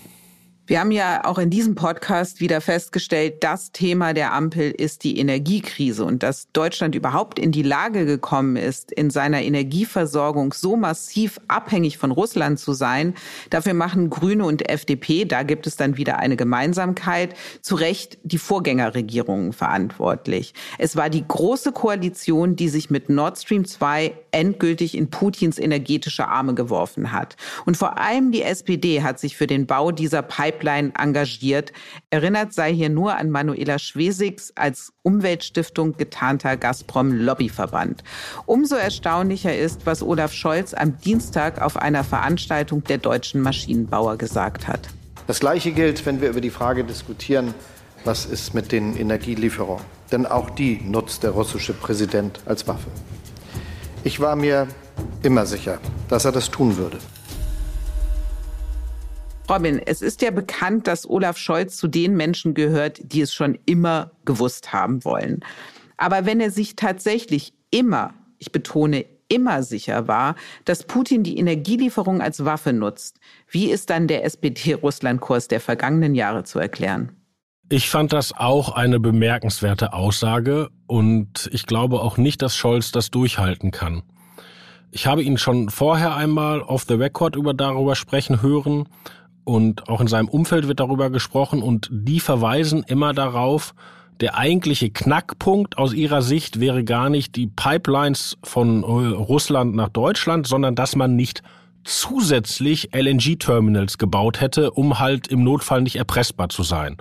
Wir 0.65 0.79
haben 0.79 0.91
ja 0.91 1.25
auch 1.25 1.39
in 1.39 1.49
diesem 1.49 1.75
Podcast 1.75 2.39
wieder 2.39 2.61
festgestellt, 2.61 3.43
das 3.43 3.73
Thema 3.73 4.13
der 4.13 4.31
Ampel 4.31 4.71
ist 4.71 5.03
die 5.03 5.19
Energiekrise 5.19 6.05
und 6.05 6.23
dass 6.23 6.49
Deutschland 6.53 6.95
überhaupt 6.95 7.37
in 7.37 7.51
die 7.51 7.63
Lage 7.63 8.05
gekommen 8.05 8.55
ist, 8.55 8.89
in 8.89 9.09
seiner 9.09 9.41
Energieversorgung 9.41 10.53
so 10.53 10.77
massiv 10.77 11.37
abhängig 11.49 11.97
von 11.97 12.11
Russland 12.11 12.59
zu 12.59 12.71
sein. 12.71 13.13
Dafür 13.49 13.73
machen 13.73 14.09
Grüne 14.09 14.45
und 14.45 14.69
FDP, 14.69 15.25
da 15.25 15.43
gibt 15.43 15.67
es 15.67 15.75
dann 15.75 15.97
wieder 15.97 16.19
eine 16.19 16.37
Gemeinsamkeit, 16.37 17.35
zu 17.61 17.75
Recht 17.75 18.17
die 18.23 18.37
Vorgängerregierungen 18.37 19.51
verantwortlich. 19.51 20.53
Es 20.77 20.95
war 20.95 21.09
die 21.09 21.27
große 21.27 21.73
Koalition, 21.73 22.55
die 22.55 22.69
sich 22.69 22.89
mit 22.89 23.09
Nord 23.09 23.37
Stream 23.37 23.65
2 23.65 24.13
endgültig 24.31 24.95
in 24.95 25.09
Putins 25.09 25.59
energetische 25.59 26.29
Arme 26.29 26.53
geworfen 26.53 27.11
hat. 27.11 27.35
Und 27.65 27.75
vor 27.75 27.97
allem 27.97 28.31
die 28.31 28.43
SPD 28.43 29.03
hat 29.03 29.19
sich 29.19 29.35
für 29.35 29.45
den 29.45 29.67
Bau 29.67 29.91
dieser 29.91 30.21
Pipeline 30.21 30.53
Pipeline 30.63 30.93
engagiert. 30.97 31.73
Erinnert 32.09 32.53
sei 32.53 32.73
hier 32.73 32.89
nur 32.89 33.15
an 33.15 33.29
Manuela 33.29 33.79
Schwesigs 33.79 34.53
als 34.55 34.93
Umweltstiftung 35.01 35.97
getarnter 35.97 36.55
Gazprom-Lobbyverband. 36.57 38.03
Umso 38.45 38.75
erstaunlicher 38.75 39.55
ist, 39.55 39.85
was 39.85 40.01
Olaf 40.01 40.33
Scholz 40.33 40.73
am 40.73 40.97
Dienstag 40.99 41.61
auf 41.61 41.77
einer 41.77 42.03
Veranstaltung 42.03 42.83
der 42.83 42.97
deutschen 42.97 43.41
Maschinenbauer 43.41 44.17
gesagt 44.17 44.67
hat. 44.67 44.87
Das 45.27 45.39
Gleiche 45.39 45.71
gilt, 45.71 46.05
wenn 46.05 46.21
wir 46.21 46.29
über 46.29 46.41
die 46.41 46.49
Frage 46.49 46.83
diskutieren, 46.83 47.53
was 48.05 48.25
ist 48.25 48.53
mit 48.53 48.71
den 48.71 48.97
Energielieferungen. 48.97 49.83
Denn 50.11 50.25
auch 50.25 50.49
die 50.49 50.81
nutzt 50.81 51.23
der 51.23 51.31
russische 51.31 51.73
Präsident 51.73 52.39
als 52.45 52.67
Waffe. 52.67 52.89
Ich 54.03 54.19
war 54.19 54.35
mir 54.35 54.67
immer 55.23 55.45
sicher, 55.45 55.79
dass 56.09 56.25
er 56.25 56.33
das 56.33 56.51
tun 56.51 56.77
würde. 56.77 56.99
Robin, 59.49 59.79
es 59.85 60.01
ist 60.01 60.21
ja 60.21 60.31
bekannt, 60.31 60.87
dass 60.87 61.09
Olaf 61.09 61.37
Scholz 61.37 61.75
zu 61.77 61.87
den 61.87 62.15
Menschen 62.15 62.53
gehört, 62.53 62.99
die 63.03 63.21
es 63.21 63.33
schon 63.33 63.57
immer 63.65 64.11
gewusst 64.25 64.71
haben 64.71 65.03
wollen. 65.03 65.41
Aber 65.97 66.25
wenn 66.25 66.39
er 66.39 66.49
sich 66.49 66.75
tatsächlich 66.75 67.53
immer, 67.69 68.13
ich 68.39 68.51
betone 68.51 69.05
immer 69.27 69.63
sicher 69.63 70.07
war, 70.07 70.35
dass 70.63 70.83
Putin 70.83 71.23
die 71.23 71.37
Energielieferung 71.37 72.21
als 72.21 72.45
Waffe 72.45 72.71
nutzt, 72.71 73.19
wie 73.49 73.69
ist 73.69 73.89
dann 73.89 74.07
der 74.07 74.23
SPD-Russland-Kurs 74.23 75.47
der 75.47 75.59
vergangenen 75.59 76.15
Jahre 76.15 76.43
zu 76.43 76.59
erklären? 76.59 77.11
Ich 77.69 77.89
fand 77.89 78.13
das 78.13 78.33
auch 78.33 78.73
eine 78.73 78.99
bemerkenswerte 78.99 79.93
Aussage 79.93 80.69
und 80.87 81.49
ich 81.51 81.65
glaube 81.65 82.01
auch 82.01 82.17
nicht, 82.17 82.41
dass 82.41 82.55
Scholz 82.55 82.91
das 82.91 83.09
durchhalten 83.09 83.71
kann. 83.71 84.03
Ich 84.91 85.07
habe 85.07 85.23
ihn 85.23 85.37
schon 85.37 85.69
vorher 85.69 86.15
einmal 86.15 86.61
off 86.61 86.85
the 86.87 86.93
record 86.93 87.35
über 87.35 87.55
darüber 87.55 87.95
sprechen 87.95 88.43
hören 88.43 88.87
und 89.43 89.89
auch 89.89 90.01
in 90.01 90.07
seinem 90.07 90.27
Umfeld 90.27 90.67
wird 90.67 90.79
darüber 90.79 91.09
gesprochen 91.09 91.61
und 91.61 91.89
die 91.91 92.19
verweisen 92.19 92.83
immer 92.83 93.13
darauf, 93.13 93.73
der 94.21 94.37
eigentliche 94.37 94.89
Knackpunkt 94.89 95.77
aus 95.77 95.93
ihrer 95.93 96.21
Sicht 96.21 96.59
wäre 96.59 96.83
gar 96.83 97.09
nicht 97.09 97.35
die 97.35 97.47
Pipelines 97.47 98.37
von 98.43 98.83
äh, 98.83 98.85
Russland 98.85 99.75
nach 99.75 99.89
Deutschland, 99.89 100.47
sondern 100.47 100.75
dass 100.75 100.95
man 100.95 101.15
nicht 101.15 101.43
zusätzlich 101.83 102.89
LNG-Terminals 102.93 103.97
gebaut 103.97 104.39
hätte, 104.39 104.71
um 104.71 104.99
halt 104.99 105.27
im 105.27 105.43
Notfall 105.43 105.81
nicht 105.81 105.97
erpressbar 105.97 106.49
zu 106.49 106.63
sein. 106.63 106.97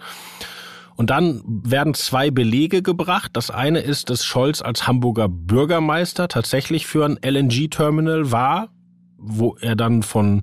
Und 0.96 1.10
dann 1.10 1.42
werden 1.46 1.94
zwei 1.94 2.30
Belege 2.30 2.82
gebracht. 2.82 3.30
Das 3.34 3.50
eine 3.50 3.80
ist, 3.80 4.10
dass 4.10 4.24
Scholz 4.24 4.60
als 4.60 4.86
Hamburger 4.86 5.28
Bürgermeister 5.28 6.28
tatsächlich 6.28 6.86
für 6.86 7.04
ein 7.04 7.18
LNG-Terminal 7.24 8.30
war, 8.30 8.68
wo 9.16 9.56
er 9.60 9.76
dann 9.76 10.02
von 10.02 10.42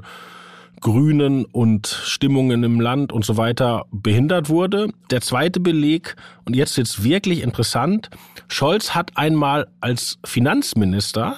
Grünen 0.81 1.45
und 1.45 1.87
Stimmungen 1.87 2.63
im 2.63 2.79
Land 2.79 3.11
und 3.11 3.25
so 3.25 3.37
weiter 3.37 3.85
behindert 3.91 4.49
wurde. 4.49 4.89
Der 5.11 5.21
zweite 5.21 5.59
Beleg, 5.59 6.15
und 6.45 6.55
jetzt 6.55 6.77
jetzt 6.77 7.03
wirklich 7.03 7.41
interessant, 7.41 8.09
Scholz 8.47 8.95
hat 8.95 9.11
einmal 9.15 9.67
als 9.81 10.19
Finanzminister 10.23 11.37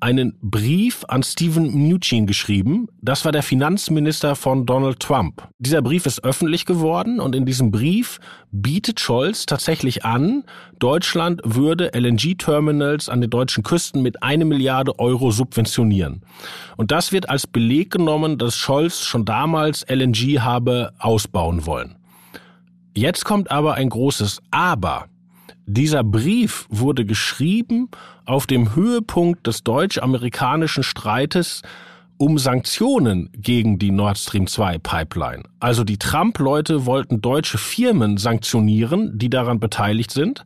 einen 0.00 0.38
Brief 0.40 1.04
an 1.08 1.22
Steven 1.22 1.70
Mnuchin 1.70 2.26
geschrieben. 2.26 2.88
Das 3.02 3.24
war 3.24 3.32
der 3.32 3.42
Finanzminister 3.42 4.34
von 4.34 4.66
Donald 4.66 5.00
Trump. 5.00 5.46
Dieser 5.58 5.82
Brief 5.82 6.06
ist 6.06 6.24
öffentlich 6.24 6.64
geworden 6.64 7.20
und 7.20 7.34
in 7.34 7.44
diesem 7.44 7.70
Brief 7.70 8.18
bietet 8.50 8.98
Scholz 9.00 9.46
tatsächlich 9.46 10.04
an, 10.04 10.44
Deutschland 10.78 11.42
würde 11.44 11.92
LNG-Terminals 11.94 13.08
an 13.08 13.20
den 13.20 13.30
deutschen 13.30 13.62
Küsten 13.62 14.02
mit 14.02 14.22
eine 14.22 14.44
Milliarde 14.44 14.98
Euro 14.98 15.30
subventionieren. 15.30 16.22
Und 16.76 16.90
das 16.90 17.12
wird 17.12 17.28
als 17.28 17.46
Beleg 17.46 17.90
genommen, 17.90 18.38
dass 18.38 18.56
Scholz 18.56 19.02
schon 19.02 19.24
damals 19.24 19.84
LNG 19.88 20.40
habe 20.40 20.92
ausbauen 20.98 21.66
wollen. 21.66 21.96
Jetzt 22.96 23.24
kommt 23.24 23.50
aber 23.50 23.74
ein 23.74 23.88
großes 23.88 24.40
Aber. 24.50 25.09
Dieser 25.72 26.02
Brief 26.02 26.66
wurde 26.68 27.04
geschrieben 27.04 27.90
auf 28.24 28.48
dem 28.48 28.74
Höhepunkt 28.74 29.46
des 29.46 29.62
deutsch-amerikanischen 29.62 30.82
Streites 30.82 31.62
um 32.16 32.38
Sanktionen 32.38 33.30
gegen 33.36 33.78
die 33.78 33.92
Nord 33.92 34.18
Stream 34.18 34.48
2 34.48 34.78
Pipeline. 34.78 35.44
Also 35.60 35.84
die 35.84 35.96
Trump-Leute 35.96 36.86
wollten 36.86 37.20
deutsche 37.20 37.56
Firmen 37.56 38.16
sanktionieren, 38.16 39.16
die 39.16 39.30
daran 39.30 39.60
beteiligt 39.60 40.10
sind. 40.10 40.44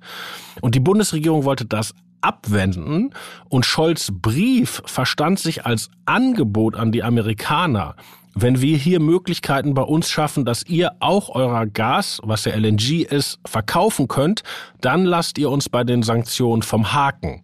Und 0.61 0.75
die 0.75 0.81
Bundesregierung 0.81 1.45
wollte 1.45 1.65
das 1.65 1.95
abwenden. 2.21 3.15
Und 3.49 3.65
Scholz 3.65 4.11
Brief 4.13 4.83
verstand 4.85 5.39
sich 5.39 5.65
als 5.65 5.89
Angebot 6.05 6.77
an 6.77 6.93
die 6.93 7.03
Amerikaner, 7.03 7.97
wenn 8.35 8.61
wir 8.61 8.77
hier 8.77 9.01
Möglichkeiten 9.01 9.75
bei 9.75 9.83
uns 9.83 10.11
schaffen, 10.11 10.45
dass 10.45 10.65
ihr 10.67 10.93
auch 11.01 11.29
euer 11.29 11.67
Gas, 11.67 12.21
was 12.25 12.45
ja 12.45 12.55
LNG 12.55 13.03
ist, 13.03 13.39
verkaufen 13.47 14.09
könnt, 14.09 14.43
dann 14.81 15.05
lasst 15.05 15.39
ihr 15.39 15.51
uns 15.51 15.69
bei 15.69 15.85
den 15.85 16.03
Sanktionen 16.03 16.63
vom 16.63 16.93
Haken. 16.93 17.43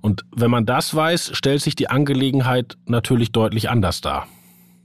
Und 0.00 0.22
wenn 0.34 0.50
man 0.50 0.66
das 0.66 0.94
weiß, 0.94 1.30
stellt 1.34 1.62
sich 1.62 1.76
die 1.76 1.88
Angelegenheit 1.88 2.76
natürlich 2.86 3.32
deutlich 3.32 3.70
anders 3.70 4.00
dar. 4.00 4.26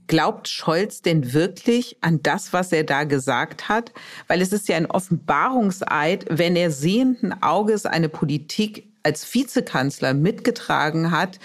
Glaubt 0.06 0.48
Scholz 0.48 1.02
denn 1.02 1.34
wirklich 1.34 1.98
an 2.00 2.20
das, 2.22 2.52
was 2.52 2.72
er 2.72 2.82
da 2.82 3.04
gesagt 3.04 3.68
hat? 3.68 3.92
Weil 4.26 4.40
es 4.40 4.52
ist 4.52 4.68
ja 4.68 4.76
ein 4.76 4.86
Offenbarungseid, 4.86 6.26
wenn 6.30 6.56
er 6.56 6.70
sehenden 6.70 7.42
Auges 7.42 7.86
eine 7.86 8.08
Politik 8.08 8.88
als 9.02 9.32
Vizekanzler 9.32 10.14
mitgetragen 10.14 11.10
hat, 11.10 11.38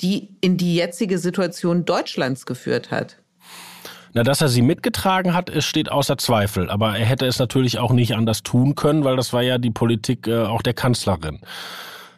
die 0.00 0.36
in 0.40 0.56
die 0.56 0.74
jetzige 0.74 1.18
Situation 1.18 1.84
Deutschlands 1.84 2.46
geführt 2.46 2.90
hat. 2.90 3.17
Na, 4.14 4.22
dass 4.22 4.40
er 4.40 4.48
sie 4.48 4.62
mitgetragen 4.62 5.34
hat, 5.34 5.50
es 5.50 5.64
steht 5.64 5.90
außer 5.90 6.18
Zweifel. 6.18 6.70
Aber 6.70 6.96
er 6.96 7.04
hätte 7.04 7.26
es 7.26 7.38
natürlich 7.38 7.78
auch 7.78 7.92
nicht 7.92 8.14
anders 8.14 8.42
tun 8.42 8.74
können, 8.74 9.04
weil 9.04 9.16
das 9.16 9.32
war 9.32 9.42
ja 9.42 9.58
die 9.58 9.70
Politik 9.70 10.26
äh, 10.26 10.44
auch 10.44 10.62
der 10.62 10.74
Kanzlerin. 10.74 11.40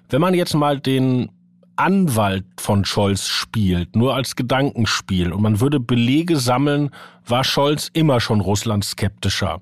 Wenn 0.08 0.20
man 0.20 0.34
jetzt 0.34 0.54
mal 0.54 0.78
den 0.78 1.30
Anwalt 1.76 2.44
von 2.58 2.84
Scholz 2.84 3.26
spielt, 3.26 3.96
nur 3.96 4.14
als 4.14 4.36
Gedankenspiel, 4.36 5.32
und 5.32 5.40
man 5.40 5.60
würde 5.60 5.80
Belege 5.80 6.36
sammeln, 6.36 6.90
war 7.26 7.42
Scholz 7.42 7.88
immer 7.92 8.20
schon 8.20 8.40
Russland 8.40 8.84
skeptischer, 8.84 9.60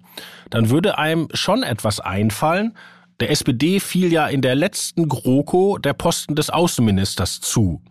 dann 0.51 0.69
würde 0.69 0.99
einem 0.99 1.29
schon 1.33 1.63
etwas 1.63 2.01
einfallen. 2.01 2.75
Der 3.21 3.31
SPD 3.31 3.79
fiel 3.79 4.13
ja 4.13 4.27
in 4.27 4.43
der 4.43 4.55
letzten 4.55 5.09
GroKo 5.09 5.79
der 5.79 5.93
Posten 5.93 6.35
des 6.35 6.51
Außenministers 6.51 7.41
zu. 7.41 7.83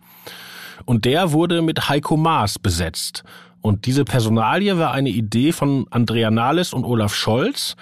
Und 0.84 1.04
der 1.04 1.32
wurde 1.32 1.62
mit 1.62 1.88
Heiko 1.88 2.16
Maas 2.16 2.58
besetzt. 2.58 3.24
Und 3.60 3.86
diese 3.86 4.04
Personalie 4.04 4.78
war 4.78 4.92
eine 4.92 5.10
Idee 5.10 5.52
von 5.52 5.86
Andrea 5.90 6.30
Nahles 6.30 6.72
und 6.72 6.84
Olaf 6.84 7.14
Scholz. 7.14 7.76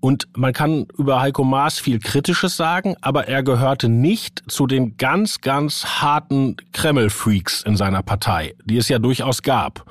Und 0.00 0.28
man 0.36 0.52
kann 0.52 0.86
über 0.96 1.20
Heiko 1.20 1.42
Maas 1.42 1.78
viel 1.80 1.98
Kritisches 1.98 2.56
sagen, 2.56 2.94
aber 3.00 3.26
er 3.26 3.42
gehörte 3.42 3.88
nicht 3.88 4.42
zu 4.46 4.66
den 4.66 4.96
ganz, 4.96 5.40
ganz 5.40 5.84
harten 6.00 6.56
Kreml-Freaks 6.72 7.62
in 7.62 7.76
seiner 7.76 8.02
Partei, 8.02 8.54
die 8.64 8.76
es 8.76 8.88
ja 8.88 9.00
durchaus 9.00 9.42
gab. 9.42 9.84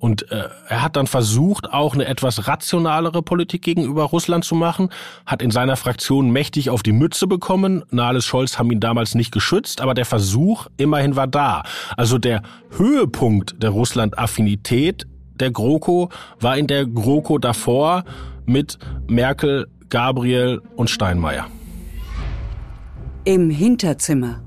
Und 0.00 0.32
äh, 0.32 0.48
er 0.66 0.82
hat 0.82 0.96
dann 0.96 1.06
versucht, 1.06 1.70
auch 1.72 1.92
eine 1.92 2.06
etwas 2.06 2.48
rationalere 2.48 3.22
Politik 3.22 3.60
gegenüber 3.60 4.04
Russland 4.04 4.46
zu 4.46 4.54
machen, 4.54 4.88
hat 5.26 5.42
in 5.42 5.50
seiner 5.50 5.76
Fraktion 5.76 6.30
mächtig 6.30 6.70
auf 6.70 6.82
die 6.82 6.92
Mütze 6.92 7.26
bekommen. 7.26 7.84
Nahles 7.90 8.24
Scholz 8.24 8.58
haben 8.58 8.72
ihn 8.72 8.80
damals 8.80 9.14
nicht 9.14 9.30
geschützt, 9.30 9.82
aber 9.82 9.92
der 9.92 10.06
Versuch 10.06 10.68
immerhin 10.78 11.16
war 11.16 11.26
da. 11.26 11.64
Also 11.98 12.16
der 12.16 12.42
Höhepunkt 12.70 13.62
der 13.62 13.70
Russland-Affinität 13.70 15.06
der 15.34 15.50
GroKo 15.50 16.08
war 16.40 16.56
in 16.56 16.66
der 16.66 16.86
GroKo 16.86 17.38
davor 17.38 18.04
mit 18.46 18.78
Merkel, 19.06 19.66
Gabriel 19.90 20.62
und 20.76 20.88
Steinmeier. 20.88 21.46
Im 23.24 23.50
Hinterzimmer. 23.50 24.40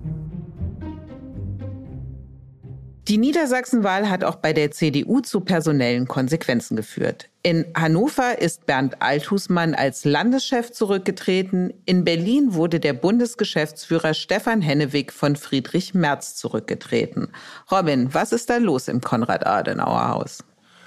Die 3.09 3.17
Niedersachsenwahl 3.17 4.09
hat 4.09 4.23
auch 4.23 4.37
bei 4.37 4.53
der 4.53 4.71
CDU 4.71 5.19
zu 5.19 5.41
personellen 5.41 6.07
Konsequenzen 6.07 6.77
geführt. 6.77 7.27
In 7.41 7.65
Hannover 7.75 8.39
ist 8.39 8.65
Bernd 8.65 9.01
Althusmann 9.01 9.75
als 9.75 10.05
Landeschef 10.05 10.71
zurückgetreten. 10.71 11.73
In 11.83 12.05
Berlin 12.05 12.53
wurde 12.53 12.79
der 12.79 12.93
Bundesgeschäftsführer 12.93 14.13
Stefan 14.13 14.61
Hennewig 14.61 15.11
von 15.11 15.35
Friedrich 15.35 15.93
Merz 15.93 16.35
zurückgetreten. 16.35 17.27
Robin, 17.69 18.13
was 18.13 18.31
ist 18.31 18.49
da 18.49 18.55
los 18.55 18.87
im 18.87 19.01
Konrad-Adenauer-Haus? 19.01 20.45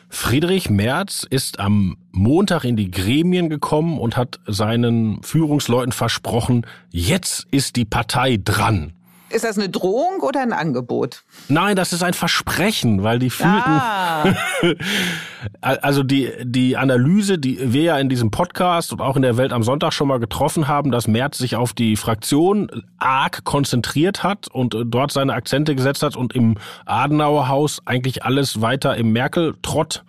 Friedrich 0.09 0.71
Merz 0.71 1.27
ist 1.29 1.61
am 1.61 1.99
Montag 2.13 2.65
in 2.65 2.77
die 2.77 2.91
Gremien 2.91 3.51
gekommen 3.51 3.99
und 3.99 4.17
hat 4.17 4.41
seinen 4.47 5.23
Führungsleuten 5.23 5.93
versprochen, 5.93 6.67
jetzt 6.91 7.47
ist 7.51 7.77
die 7.77 7.85
Partei 7.85 8.39
dran. 8.43 8.96
Ist 9.29 9.45
das 9.45 9.59
eine 9.59 9.69
Drohung 9.69 10.21
oder 10.21 10.41
ein 10.41 10.53
Angebot? 10.53 11.25
Nein, 11.49 11.75
das 11.75 11.93
ist 11.93 12.05
ein 12.05 12.15
Versprechen, 12.15 13.03
weil 13.03 13.19
die 13.19 13.31
fühlten, 13.31 13.55
ah. 13.57 14.25
also 15.61 16.05
die, 16.05 16.31
die 16.43 16.77
Analyse, 16.77 17.37
die 17.37 17.73
wir 17.73 17.83
ja 17.83 17.99
in 17.99 18.09
diesem 18.09 18.31
Podcast 18.31 18.93
und 18.93 19.01
auch 19.01 19.17
in 19.17 19.23
der 19.23 19.37
Welt 19.37 19.53
am 19.53 19.65
Sonntag 19.65 19.93
schon 19.93 20.07
mal 20.07 20.21
getroffen 20.21 20.69
haben, 20.69 20.93
dass 20.93 21.09
Merz 21.09 21.39
sich 21.39 21.57
auf 21.57 21.73
die 21.73 21.97
Fraktion 21.97 22.71
arg 22.99 23.43
konzentriert 23.43 24.23
hat 24.23 24.47
und 24.47 24.77
dort 24.87 25.11
seine 25.11 25.35
Akzente 25.35 25.75
gesetzt 25.75 26.05
hat 26.05 26.15
und 26.15 26.33
im 26.35 26.57
Adenauer 26.85 27.49
Haus 27.49 27.83
eigentlich 27.85 28.25
alles 28.25 28.61
weiter 28.61 28.97
im 28.97 29.13
Merkel-Trott 29.13 30.05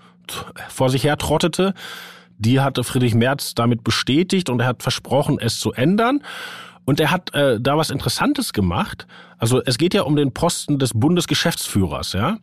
vor 0.69 0.89
sich 0.91 1.03
her 1.03 1.17
trottete. 1.17 1.73
Die 2.38 2.60
hatte 2.60 2.84
Friedrich 2.84 3.15
Merz 3.15 3.56
damit 3.56 3.84
bestätigt 3.84 4.49
und 4.51 4.60
er 4.60 4.67
hat 4.67 4.84
versprochen, 4.84 5.39
es 5.39 5.60
zu 5.60 5.73
ändern. 5.73 6.21
Und 6.88 7.02
er 7.02 7.12
hat 7.12 7.34
äh, 7.36 7.60
da 7.60 7.78
was 7.78 7.89
Interessantes 7.89 8.54
gemacht. 8.54 9.08
Also 9.38 9.62
es 9.65 9.78
geht 9.78 9.93
ja 9.93 10.04
um 10.04 10.15
den 10.15 10.34
Posten 10.34 10.80
des 10.80 10.93
Bundesgeschäftsführers, 10.93 12.13
ja. 12.13 12.38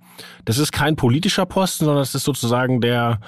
Das 0.45 0.59
ist 0.59 0.71
kein 0.71 0.97
politischer 0.97 1.47
Posten, 1.47 1.87
sondern 1.87 2.03
es 2.03 2.15
ist 2.15 2.25
sozusagen 2.25 2.83
der 2.83 3.21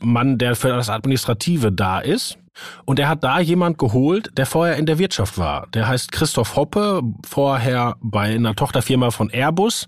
Mann, 0.00 0.38
der 0.38 0.56
für 0.56 0.68
das 0.68 0.88
Administrative 0.88 1.72
da 1.72 2.00
ist. 2.00 2.38
Und 2.86 2.98
er 2.98 3.10
hat 3.10 3.22
da 3.22 3.38
jemand 3.38 3.76
geholt, 3.76 4.30
der 4.38 4.46
vorher 4.46 4.76
in 4.76 4.86
der 4.86 4.98
Wirtschaft 4.98 5.36
war. 5.36 5.66
Der 5.74 5.88
heißt 5.88 6.10
Christoph 6.10 6.56
Hoppe, 6.56 7.02
vorher 7.22 7.96
bei 8.00 8.34
einer 8.34 8.54
Tochterfirma 8.54 9.10
von 9.10 9.28
Airbus. 9.28 9.86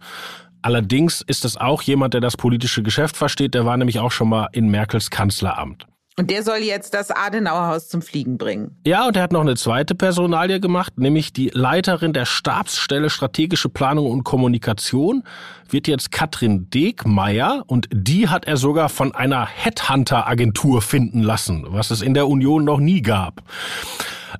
Allerdings 0.61 1.23
ist 1.23 1.47
es 1.47 1.57
auch 1.57 1.81
jemand, 1.81 2.13
der 2.13 2.21
das 2.21 2.37
politische 2.37 2.83
Geschäft 2.83 3.17
versteht. 3.17 3.55
Der 3.55 3.65
war 3.65 3.79
nämlich 3.79 4.01
auch 4.01 4.13
schon 4.13 4.29
mal 4.29 4.49
in 4.53 4.69
Merkels 4.69 5.11
Kanzleramt. 5.11 5.87
Und 6.17 6.31
der 6.31 6.45
soll 6.45 6.59
jetzt 6.59 6.95
das 6.95 7.11
Adenauerhaus 7.11 7.89
zum 7.89 8.01
Fliegen 8.01 8.39
bringen. 8.39 8.77
Ja, 8.87 9.09
und 9.09 9.17
er 9.17 9.25
hat 9.25 9.33
noch 9.33 9.41
eine 9.41 9.57
zweite 9.57 9.97
Personalie 9.97 10.61
gemacht, 10.61 10.97
nämlich 10.97 11.33
die 11.33 11.51
Leiterin 11.53 12.13
der 12.13 12.25
Stabsstelle 12.25 13.11
Strategische 13.11 13.69
Planung 13.69 14.13
und 14.13 14.23
Kommunikation 14.23 15.25
wird 15.69 15.89
jetzt 15.89 16.13
Katrin 16.13 16.71
Degmeier 16.71 17.65
und 17.67 17.89
die 17.93 18.29
hat 18.29 18.45
er 18.45 18.57
sogar 18.57 18.91
von 18.91 19.13
einer 19.13 19.45
Headhunter-Agentur 19.45 20.83
finden 20.83 21.21
lassen, 21.21 21.65
was 21.69 21.91
es 21.91 22.01
in 22.01 22.15
der 22.15 22.29
Union 22.29 22.65
noch 22.65 22.79
nie 22.79 23.03
gab. 23.03 23.43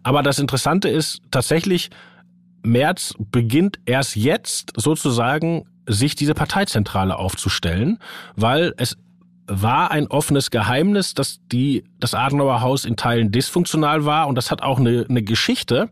Aber 0.05 0.23
das 0.23 0.39
Interessante 0.39 0.89
ist 0.89 1.23
tatsächlich, 1.33 1.91
März 2.63 3.15
beginnt 3.19 3.81
erst 3.85 4.15
jetzt 4.15 4.73
sozusagen 4.77 5.65
sich 5.87 6.15
diese 6.15 6.35
Parteizentrale 6.35 7.19
aufzustellen, 7.19 7.99
weil 8.37 8.75
es 8.77 8.97
war 9.47 9.91
ein 9.91 10.07
offenes 10.07 10.51
Geheimnis, 10.51 11.15
dass 11.15 11.41
die, 11.53 11.85
das 12.01 12.15
Adenauer 12.15 12.63
Haus 12.63 12.85
in 12.85 12.97
Teilen 12.97 13.31
dysfunktional 13.31 14.05
war. 14.05 14.27
Und 14.29 14.37
das 14.37 14.51
hat 14.51 14.63
auch 14.63 14.79
eine, 14.79 15.07
eine 15.09 15.23
Geschichte 15.23 15.91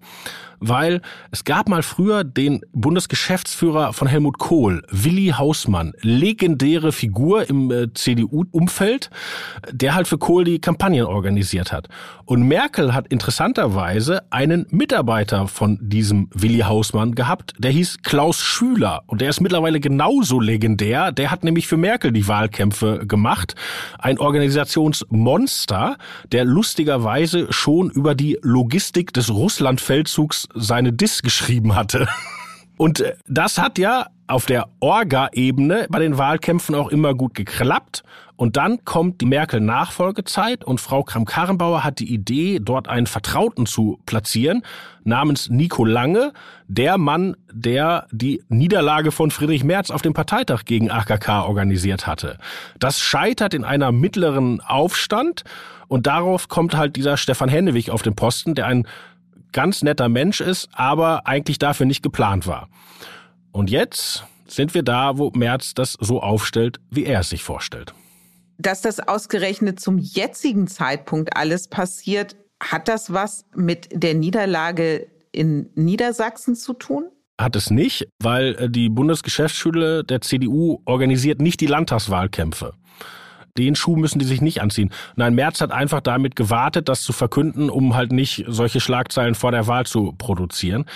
weil 0.62 1.02
es 1.30 1.44
gab 1.44 1.68
mal 1.68 1.82
früher 1.82 2.24
den 2.24 2.60
Bundesgeschäftsführer 2.72 3.92
von 3.92 4.06
Helmut 4.06 4.38
Kohl, 4.38 4.82
Willi 4.90 5.34
Hausmann, 5.36 5.92
legendäre 6.00 6.92
Figur 6.92 7.48
im 7.48 7.70
äh, 7.70 7.92
CDU-Umfeld, 7.92 9.10
der 9.70 9.94
halt 9.94 10.06
für 10.06 10.18
Kohl 10.18 10.44
die 10.44 10.60
Kampagnen 10.60 11.04
organisiert 11.04 11.72
hat. 11.72 11.88
Und 12.24 12.42
Merkel 12.44 12.94
hat 12.94 13.08
interessanterweise 13.08 14.22
einen 14.30 14.66
Mitarbeiter 14.70 15.48
von 15.48 15.78
diesem 15.80 16.28
Willi 16.32 16.60
Hausmann 16.60 17.14
gehabt, 17.14 17.54
der 17.58 17.72
hieß 17.72 17.98
Klaus 18.02 18.40
Schüler 18.40 19.02
und 19.06 19.20
der 19.20 19.30
ist 19.30 19.40
mittlerweile 19.40 19.80
genauso 19.80 20.38
legendär. 20.40 21.10
Der 21.10 21.30
hat 21.30 21.42
nämlich 21.42 21.66
für 21.66 21.76
Merkel 21.76 22.12
die 22.12 22.28
Wahlkämpfe 22.28 23.04
gemacht. 23.06 23.54
Ein 23.98 24.18
Organisationsmonster, 24.18 25.96
der 26.30 26.44
lustigerweise 26.44 27.52
schon 27.52 27.90
über 27.90 28.14
die 28.14 28.38
Logistik 28.42 29.12
des 29.12 29.30
Russlandfeldzugs 29.30 30.48
seine 30.54 30.92
Diss 30.92 31.22
geschrieben 31.22 31.74
hatte. 31.74 32.08
Und 32.76 33.00
äh, 33.00 33.14
das 33.26 33.58
hat 33.58 33.78
ja 33.78 34.06
auf 34.26 34.46
der 34.46 34.68
Orga-Ebene 34.80 35.86
bei 35.90 35.98
den 35.98 36.16
Wahlkämpfen 36.16 36.74
auch 36.74 36.88
immer 36.88 37.14
gut 37.14 37.34
geklappt. 37.34 38.02
Und 38.34 38.56
dann 38.56 38.84
kommt 38.84 39.20
die 39.20 39.26
Merkel-Nachfolgezeit 39.26 40.64
und 40.64 40.80
Frau 40.80 41.04
Kramp-Karrenbauer 41.04 41.84
hat 41.84 42.00
die 42.00 42.12
Idee, 42.12 42.58
dort 42.60 42.88
einen 42.88 43.06
Vertrauten 43.06 43.66
zu 43.66 44.00
platzieren, 44.04 44.62
namens 45.04 45.48
Nico 45.48 45.84
Lange, 45.84 46.32
der 46.66 46.98
Mann, 46.98 47.36
der 47.52 48.06
die 48.10 48.42
Niederlage 48.48 49.12
von 49.12 49.30
Friedrich 49.30 49.62
Merz 49.62 49.90
auf 49.90 50.02
dem 50.02 50.14
Parteitag 50.14 50.64
gegen 50.64 50.90
AKK 50.90 51.44
organisiert 51.44 52.06
hatte. 52.06 52.38
Das 52.80 52.98
scheitert 52.98 53.54
in 53.54 53.64
einer 53.64 53.92
mittleren 53.92 54.60
Aufstand 54.60 55.44
und 55.86 56.06
darauf 56.06 56.48
kommt 56.48 56.74
halt 56.74 56.96
dieser 56.96 57.18
Stefan 57.18 57.50
Hennewig 57.50 57.90
auf 57.90 58.02
den 58.02 58.16
Posten, 58.16 58.54
der 58.54 58.66
ein 58.66 58.88
ganz 59.52 59.82
netter 59.82 60.08
Mensch 60.08 60.40
ist, 60.40 60.68
aber 60.72 61.26
eigentlich 61.26 61.58
dafür 61.58 61.86
nicht 61.86 62.02
geplant 62.02 62.46
war. 62.46 62.68
Und 63.52 63.70
jetzt 63.70 64.24
sind 64.46 64.74
wir 64.74 64.82
da, 64.82 65.18
wo 65.18 65.30
Merz 65.34 65.74
das 65.74 65.96
so 66.00 66.22
aufstellt, 66.22 66.78
wie 66.90 67.04
er 67.04 67.20
es 67.20 67.30
sich 67.30 67.42
vorstellt. 67.42 67.94
Dass 68.58 68.80
das 68.80 69.00
ausgerechnet 69.00 69.80
zum 69.80 69.98
jetzigen 69.98 70.66
Zeitpunkt 70.68 71.36
alles 71.36 71.68
passiert, 71.68 72.36
hat 72.60 72.88
das 72.88 73.12
was 73.12 73.44
mit 73.54 73.88
der 73.92 74.14
Niederlage 74.14 75.08
in 75.32 75.70
Niedersachsen 75.74 76.54
zu 76.54 76.74
tun? 76.74 77.06
Hat 77.40 77.56
es 77.56 77.70
nicht, 77.70 78.06
weil 78.20 78.54
äh, 78.54 78.70
die 78.70 78.88
Bundesgeschäftsschule 78.88 80.04
der 80.04 80.20
CDU 80.20 80.80
organisiert 80.84 81.40
nicht 81.40 81.60
die 81.60 81.66
Landtagswahlkämpfe. 81.66 82.74
Den 83.58 83.74
Schuh 83.74 83.96
müssen 83.96 84.18
die 84.18 84.24
sich 84.24 84.40
nicht 84.40 84.62
anziehen. 84.62 84.90
Nein, 85.14 85.34
Merz 85.34 85.60
hat 85.60 85.72
einfach 85.72 86.00
damit 86.00 86.36
gewartet, 86.36 86.88
das 86.88 87.02
zu 87.02 87.12
verkünden, 87.12 87.68
um 87.68 87.94
halt 87.94 88.10
nicht 88.10 88.46
solche 88.48 88.80
Schlagzeilen 88.80 89.34
vor 89.34 89.50
der 89.50 89.66
Wahl 89.66 89.84
zu 89.84 90.14
produzieren. 90.16 90.86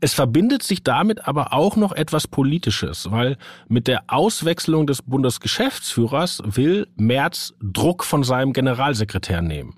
Es 0.00 0.12
verbindet 0.12 0.62
sich 0.62 0.84
damit 0.84 1.26
aber 1.26 1.54
auch 1.54 1.76
noch 1.76 1.92
etwas 1.92 2.28
Politisches, 2.28 3.10
weil 3.10 3.38
mit 3.66 3.88
der 3.88 4.04
Auswechslung 4.08 4.86
des 4.86 5.00
Bundesgeschäftsführers 5.00 6.42
will 6.44 6.86
Merz 6.96 7.54
Druck 7.62 8.04
von 8.04 8.24
seinem 8.24 8.52
Generalsekretär 8.52 9.40
nehmen. 9.40 9.74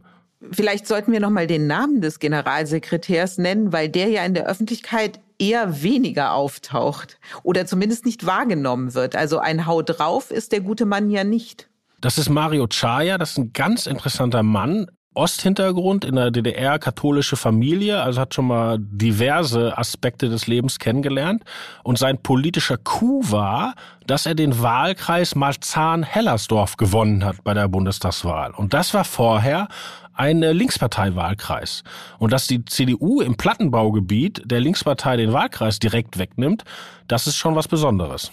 Vielleicht 0.50 0.88
sollten 0.88 1.12
wir 1.12 1.20
noch 1.20 1.30
mal 1.30 1.46
den 1.46 1.68
Namen 1.68 2.00
des 2.00 2.18
Generalsekretärs 2.18 3.38
nennen, 3.38 3.72
weil 3.72 3.88
der 3.88 4.08
ja 4.08 4.24
in 4.24 4.34
der 4.34 4.46
Öffentlichkeit 4.46 5.20
eher 5.38 5.82
weniger 5.82 6.32
auftaucht 6.32 7.18
oder 7.44 7.64
zumindest 7.64 8.04
nicht 8.04 8.26
wahrgenommen 8.26 8.94
wird. 8.94 9.14
Also 9.14 9.38
ein 9.38 9.66
Hau 9.66 9.82
drauf 9.82 10.32
ist 10.32 10.50
der 10.50 10.60
gute 10.60 10.84
Mann 10.84 11.10
ja 11.10 11.22
nicht. 11.22 11.68
Das 12.04 12.18
ist 12.18 12.28
Mario 12.28 12.66
Chaya, 12.66 13.16
das 13.16 13.30
ist 13.30 13.38
ein 13.38 13.54
ganz 13.54 13.86
interessanter 13.86 14.42
Mann. 14.42 14.88
Osthintergrund 15.14 16.04
in 16.04 16.16
der 16.16 16.30
DDR, 16.30 16.78
katholische 16.78 17.34
Familie, 17.34 18.02
also 18.02 18.20
hat 18.20 18.34
schon 18.34 18.46
mal 18.46 18.76
diverse 18.78 19.78
Aspekte 19.78 20.28
des 20.28 20.46
Lebens 20.46 20.78
kennengelernt. 20.78 21.44
Und 21.82 21.96
sein 21.96 22.20
politischer 22.22 22.76
Coup 22.76 23.32
war, 23.32 23.74
dass 24.06 24.26
er 24.26 24.34
den 24.34 24.60
Wahlkreis 24.60 25.34
Marzahn-Hellersdorf 25.34 26.76
gewonnen 26.76 27.24
hat 27.24 27.42
bei 27.42 27.54
der 27.54 27.68
Bundestagswahl. 27.68 28.50
Und 28.50 28.74
das 28.74 28.92
war 28.92 29.04
vorher 29.04 29.68
ein 30.12 30.42
Linkspartei-Wahlkreis. 30.42 31.84
Und 32.18 32.34
dass 32.34 32.46
die 32.46 32.66
CDU 32.66 33.22
im 33.22 33.36
Plattenbaugebiet 33.38 34.42
der 34.44 34.60
Linkspartei 34.60 35.16
den 35.16 35.32
Wahlkreis 35.32 35.78
direkt 35.78 36.18
wegnimmt, 36.18 36.64
das 37.08 37.26
ist 37.26 37.36
schon 37.36 37.56
was 37.56 37.66
Besonderes. 37.66 38.30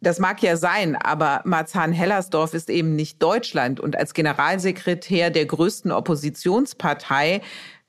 Das 0.00 0.20
mag 0.20 0.42
ja 0.42 0.56
sein, 0.56 0.94
aber 0.96 1.40
Marzahn-Hellersdorf 1.44 2.54
ist 2.54 2.70
eben 2.70 2.94
nicht 2.94 3.22
Deutschland. 3.22 3.80
Und 3.80 3.96
als 3.96 4.14
Generalsekretär 4.14 5.30
der 5.30 5.46
größten 5.46 5.90
Oppositionspartei 5.90 7.40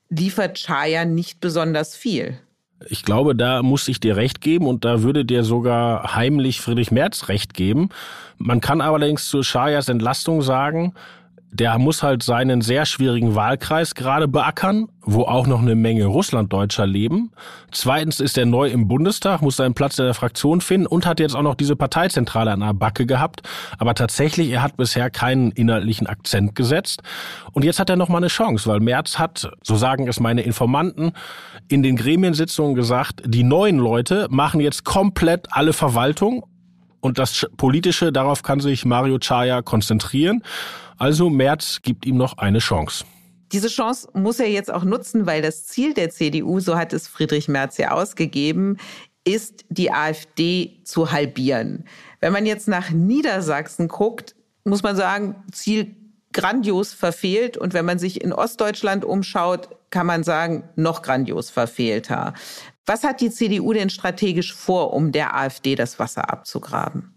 liefert 0.08 0.58
Chaya 0.58 1.04
nicht 1.04 1.40
besonders 1.40 1.94
viel. 1.94 2.38
Ich 2.88 3.04
glaube, 3.04 3.36
da 3.36 3.62
muss 3.62 3.86
ich 3.88 4.00
dir 4.00 4.16
recht 4.16 4.40
geben 4.40 4.66
und 4.66 4.84
da 4.84 5.02
würde 5.02 5.24
dir 5.24 5.44
sogar 5.44 6.14
heimlich 6.14 6.60
Friedrich 6.60 6.90
Merz 6.90 7.28
recht 7.28 7.54
geben. 7.54 7.90
Man 8.38 8.60
kann 8.60 8.80
allerdings 8.80 9.28
zu 9.28 9.42
Chayas 9.42 9.88
Entlastung 9.88 10.40
sagen, 10.40 10.94
der 11.52 11.78
muss 11.78 12.02
halt 12.02 12.22
seinen 12.22 12.60
sehr 12.60 12.86
schwierigen 12.86 13.34
Wahlkreis 13.34 13.94
gerade 13.94 14.28
beackern, 14.28 14.88
wo 15.02 15.22
auch 15.22 15.46
noch 15.46 15.60
eine 15.60 15.74
Menge 15.74 16.06
Russlanddeutscher 16.06 16.86
leben. 16.86 17.32
Zweitens 17.72 18.20
ist 18.20 18.38
er 18.38 18.46
neu 18.46 18.68
im 18.68 18.86
Bundestag, 18.86 19.42
muss 19.42 19.56
seinen 19.56 19.74
Platz 19.74 19.98
in 19.98 20.04
der 20.04 20.14
Fraktion 20.14 20.60
finden 20.60 20.86
und 20.86 21.06
hat 21.06 21.18
jetzt 21.18 21.34
auch 21.34 21.42
noch 21.42 21.56
diese 21.56 21.74
Parteizentrale 21.74 22.52
an 22.52 22.60
der 22.60 22.72
Backe 22.72 23.04
gehabt. 23.04 23.42
Aber 23.78 23.94
tatsächlich, 23.94 24.50
er 24.50 24.62
hat 24.62 24.76
bisher 24.76 25.10
keinen 25.10 25.50
inhaltlichen 25.50 26.06
Akzent 26.06 26.54
gesetzt. 26.54 27.02
Und 27.52 27.64
jetzt 27.64 27.80
hat 27.80 27.90
er 27.90 27.96
noch 27.96 28.08
mal 28.08 28.18
eine 28.18 28.28
Chance, 28.28 28.68
weil 28.70 28.80
Merz 28.80 29.18
hat, 29.18 29.50
so 29.64 29.74
sagen 29.74 30.06
es 30.06 30.20
meine 30.20 30.42
Informanten, 30.42 31.12
in 31.68 31.82
den 31.82 31.96
Gremiensitzungen 31.96 32.74
gesagt, 32.74 33.22
die 33.26 33.42
neuen 33.42 33.78
Leute 33.78 34.28
machen 34.30 34.60
jetzt 34.60 34.84
komplett 34.84 35.48
alle 35.50 35.72
Verwaltung 35.72 36.44
und 37.00 37.18
das 37.18 37.46
Politische, 37.56 38.12
darauf 38.12 38.42
kann 38.42 38.60
sich 38.60 38.84
Mario 38.84 39.18
Chaya 39.18 39.62
konzentrieren. 39.62 40.42
Also 40.98 41.30
Merz 41.30 41.80
gibt 41.82 42.06
ihm 42.06 42.16
noch 42.16 42.38
eine 42.38 42.58
Chance. 42.58 43.04
Diese 43.52 43.68
Chance 43.68 44.08
muss 44.12 44.38
er 44.38 44.48
jetzt 44.48 44.72
auch 44.72 44.84
nutzen, 44.84 45.26
weil 45.26 45.42
das 45.42 45.66
Ziel 45.66 45.94
der 45.94 46.10
CDU, 46.10 46.60
so 46.60 46.76
hat 46.76 46.92
es 46.92 47.08
Friedrich 47.08 47.48
Merz 47.48 47.78
ja 47.78 47.90
ausgegeben, 47.90 48.76
ist, 49.24 49.64
die 49.68 49.92
AfD 49.92 50.80
zu 50.84 51.10
halbieren. 51.10 51.84
Wenn 52.20 52.32
man 52.32 52.46
jetzt 52.46 52.68
nach 52.68 52.90
Niedersachsen 52.90 53.88
guckt, 53.88 54.34
muss 54.64 54.82
man 54.82 54.94
sagen, 54.96 55.42
Ziel 55.52 55.96
grandios 56.32 56.92
verfehlt. 56.92 57.56
Und 57.56 57.74
wenn 57.74 57.84
man 57.84 57.98
sich 57.98 58.22
in 58.22 58.32
Ostdeutschland 58.32 59.04
umschaut, 59.04 59.68
kann 59.90 60.06
man 60.06 60.22
sagen, 60.22 60.68
noch 60.76 61.02
grandios 61.02 61.50
verfehlter. 61.50 62.34
Was 62.90 63.04
hat 63.04 63.20
die 63.20 63.30
CDU 63.30 63.72
denn 63.72 63.88
strategisch 63.88 64.52
vor, 64.52 64.92
um 64.92 65.12
der 65.12 65.36
AfD 65.36 65.76
das 65.76 66.00
Wasser 66.00 66.28
abzugraben? 66.28 67.14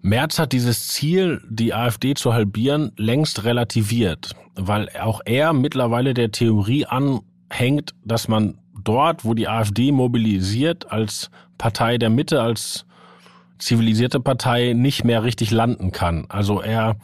Merz 0.00 0.38
hat 0.38 0.52
dieses 0.52 0.86
Ziel, 0.86 1.42
die 1.50 1.74
AfD 1.74 2.14
zu 2.14 2.34
halbieren, 2.34 2.92
längst 2.96 3.42
relativiert, 3.42 4.36
weil 4.54 4.88
auch 4.90 5.20
er 5.24 5.52
mittlerweile 5.54 6.14
der 6.14 6.30
Theorie 6.30 6.86
anhängt, 6.86 7.96
dass 8.04 8.28
man 8.28 8.58
dort, 8.80 9.24
wo 9.24 9.34
die 9.34 9.48
AfD 9.48 9.90
mobilisiert, 9.90 10.92
als 10.92 11.32
Partei 11.58 11.98
der 11.98 12.10
Mitte, 12.10 12.40
als 12.40 12.86
zivilisierte 13.58 14.20
Partei 14.20 14.72
nicht 14.72 15.02
mehr 15.02 15.24
richtig 15.24 15.50
landen 15.50 15.90
kann. 15.90 16.26
Also 16.28 16.60
er 16.60 16.94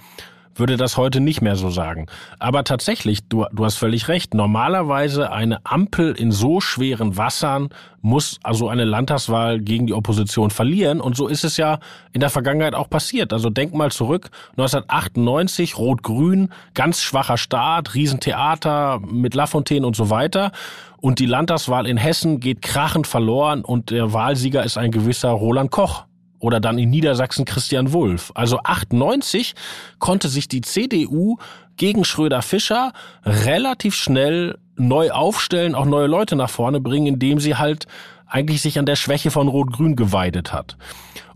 würde 0.54 0.76
das 0.76 0.96
heute 0.96 1.20
nicht 1.20 1.42
mehr 1.42 1.56
so 1.56 1.70
sagen. 1.70 2.06
Aber 2.38 2.64
tatsächlich, 2.64 3.28
du, 3.28 3.46
du 3.52 3.64
hast 3.64 3.76
völlig 3.76 4.08
recht, 4.08 4.34
normalerweise 4.34 5.32
eine 5.32 5.64
Ampel 5.64 6.12
in 6.12 6.32
so 6.32 6.60
schweren 6.60 7.16
Wassern 7.16 7.70
muss 8.04 8.38
also 8.42 8.68
eine 8.68 8.84
Landtagswahl 8.84 9.60
gegen 9.60 9.86
die 9.86 9.94
Opposition 9.94 10.50
verlieren. 10.50 11.00
Und 11.00 11.16
so 11.16 11.26
ist 11.26 11.42
es 11.42 11.56
ja 11.56 11.78
in 12.12 12.20
der 12.20 12.28
Vergangenheit 12.28 12.74
auch 12.74 12.90
passiert. 12.90 13.32
Also 13.32 13.48
denk 13.48 13.72
mal 13.72 13.90
zurück, 13.90 14.30
1998, 14.58 15.78
Rot-Grün, 15.78 16.50
ganz 16.74 17.00
schwacher 17.00 17.38
Staat, 17.38 17.94
Riesentheater 17.94 19.00
mit 19.00 19.34
Lafontaine 19.34 19.86
und 19.86 19.96
so 19.96 20.10
weiter. 20.10 20.52
Und 20.98 21.18
die 21.18 21.26
Landtagswahl 21.26 21.86
in 21.86 21.96
Hessen 21.96 22.40
geht 22.40 22.60
krachend 22.60 23.06
verloren 23.06 23.64
und 23.64 23.90
der 23.90 24.12
Wahlsieger 24.12 24.64
ist 24.64 24.76
ein 24.76 24.90
gewisser 24.90 25.30
Roland 25.30 25.70
Koch 25.70 26.04
oder 26.38 26.60
dann 26.60 26.78
in 26.78 26.90
Niedersachsen 26.90 27.44
Christian 27.44 27.92
Wulff. 27.92 28.32
Also 28.34 28.58
98 28.62 29.54
konnte 29.98 30.28
sich 30.28 30.48
die 30.48 30.60
CDU 30.60 31.36
gegen 31.76 32.04
Schröder-Fischer 32.04 32.92
relativ 33.24 33.94
schnell 33.94 34.58
neu 34.76 35.10
aufstellen, 35.10 35.74
auch 35.74 35.86
neue 35.86 36.06
Leute 36.06 36.36
nach 36.36 36.50
vorne 36.50 36.80
bringen, 36.80 37.06
indem 37.06 37.38
sie 37.38 37.56
halt 37.56 37.86
eigentlich 38.26 38.62
sich 38.62 38.78
an 38.78 38.86
der 38.86 38.96
Schwäche 38.96 39.30
von 39.30 39.48
Rot-Grün 39.48 39.96
geweidet 39.96 40.52
hat. 40.52 40.76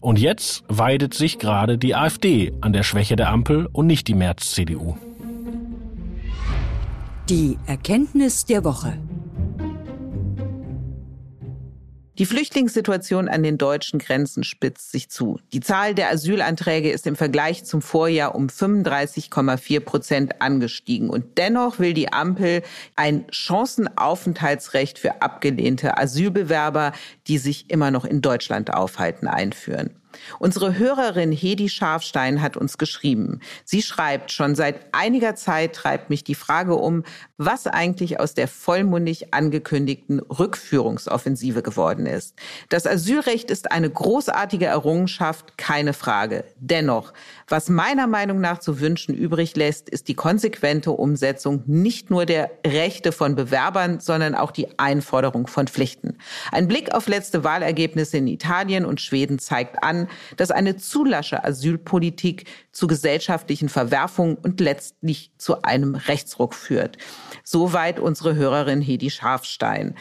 Und 0.01 0.19
jetzt 0.19 0.65
weidet 0.69 1.15
sich 1.15 1.39
gerade 1.39 1.79
die 1.79 1.95
AfD 1.95 2.53
an 2.61 2.73
der 2.73 2.83
Schwäche 2.83 3.17
der 3.17 3.31
Ampel 3.31 3.69
und 3.73 3.87
nicht 3.87 4.09
die 4.09 4.15
März-CDU. 4.15 4.97
Die 7.29 7.59
Erkenntnis 7.67 8.47
der 8.47 8.65
Woche. 8.65 8.99
Die 12.19 12.27
Flüchtlingssituation 12.27 13.29
an 13.29 13.45
den 13.45 13.59
deutschen 13.59 14.01
Grenzen 14.01 14.43
spitzt 14.43 14.91
sich 14.91 15.09
zu. 15.09 15.39
Die 15.53 15.61
Zahl 15.61 15.95
der 15.95 16.11
Asylanträge 16.11 16.91
ist 16.91 17.07
im 17.07 17.15
Vergleich 17.15 17.65
zum 17.65 17.81
Vorjahr 17.81 18.35
um 18.35 18.49
35,4 18.49 19.79
Prozent 19.81 20.43
angestiegen. 20.43 21.11
Und 21.11 21.39
dennoch 21.39 21.79
will 21.79 21.95
die 21.95 22.13
Ampel 22.13 22.63
ein 22.97 23.27
Chancenaufenthaltsrecht 23.31 24.99
für 24.99 25.23
abgelehnte 25.23 25.97
Asylbewerber, 25.97 26.93
die 27.29 27.39
sich 27.39 27.71
immer 27.71 27.93
noch 27.93 28.05
in 28.05 28.21
Deutschland 28.21 28.75
aufhalten, 28.75 29.29
einführen. 29.29 29.95
Unsere 30.39 30.79
Hörerin 30.79 31.33
Hedi 31.33 31.69
Scharfstein 31.69 32.43
hat 32.43 32.57
uns 32.57 32.79
geschrieben. 32.79 33.41
Sie 33.65 33.83
schreibt, 33.83 34.33
schon 34.33 34.55
seit 34.55 34.87
einiger 34.93 35.35
Zeit 35.35 35.75
treibt 35.75 36.11
mich 36.11 36.25
die 36.25 36.35
Frage 36.35 36.77
um, 36.77 37.05
was 37.37 37.67
eigentlich 37.67 38.21
aus 38.21 38.35
der 38.35 38.49
vollmundig 38.49 39.33
angekündigten 39.35 40.21
Rückführungsoffensive 40.21 41.63
geworden 41.63 42.07
ist. 42.07 42.35
Das 42.69 42.87
Asylrecht 42.87 43.51
ist 43.51 43.73
eine 43.73 43.91
großartige 43.91 44.67
Errungenschaft, 44.67 45.59
keine 45.59 45.93
Frage. 45.93 46.45
Dennoch, 46.59 47.13
was 47.49 47.69
meiner 47.69 48.07
Meinung 48.07 48.41
nach 48.41 48.59
zu 48.59 48.81
wünschen 48.81 49.15
übrig 49.15 49.57
lässt, 49.57 49.89
ist 49.89 50.09
die 50.09 50.15
konsequente 50.15 50.91
Umsetzung 50.91 51.63
nicht 51.67 52.11
nur 52.11 52.27
der 52.27 52.51
Rechte 52.67 53.13
von 53.13 53.35
Bewerbern, 53.35 54.01
sondern 54.01 54.35
auch 54.35 54.51
die 54.51 54.79
Einforderung 54.79 55.47
von 55.47 55.67
Pflichten. 55.67 56.19
Ein 56.53 56.69
Blick 56.69 56.95
auf 56.95 57.09
letzte 57.09 57.45
Wahlergebnisse 57.45 58.19
in 58.19 58.27
Italien 58.27 58.85
und 58.85 59.01
Schweden 59.01 59.39
zeigt 59.39 59.83
an, 59.83 59.98
dass 60.37 60.51
eine 60.51 60.77
zu 60.77 61.05
lasche 61.05 61.43
Asylpolitik 61.43 62.45
zu 62.71 62.87
gesellschaftlichen 62.87 63.69
Verwerfungen 63.69 64.37
und 64.37 64.61
letztlich 64.61 65.33
zu 65.39 65.63
einem 65.63 65.97
Rechtsruck 65.97 66.55
führt. 66.55 66.99
Soweit 67.43 67.99
unsere 67.99 68.37
Hörerin 68.37 68.81
Hedi 68.81 69.11
Scharfstein. 69.11 69.97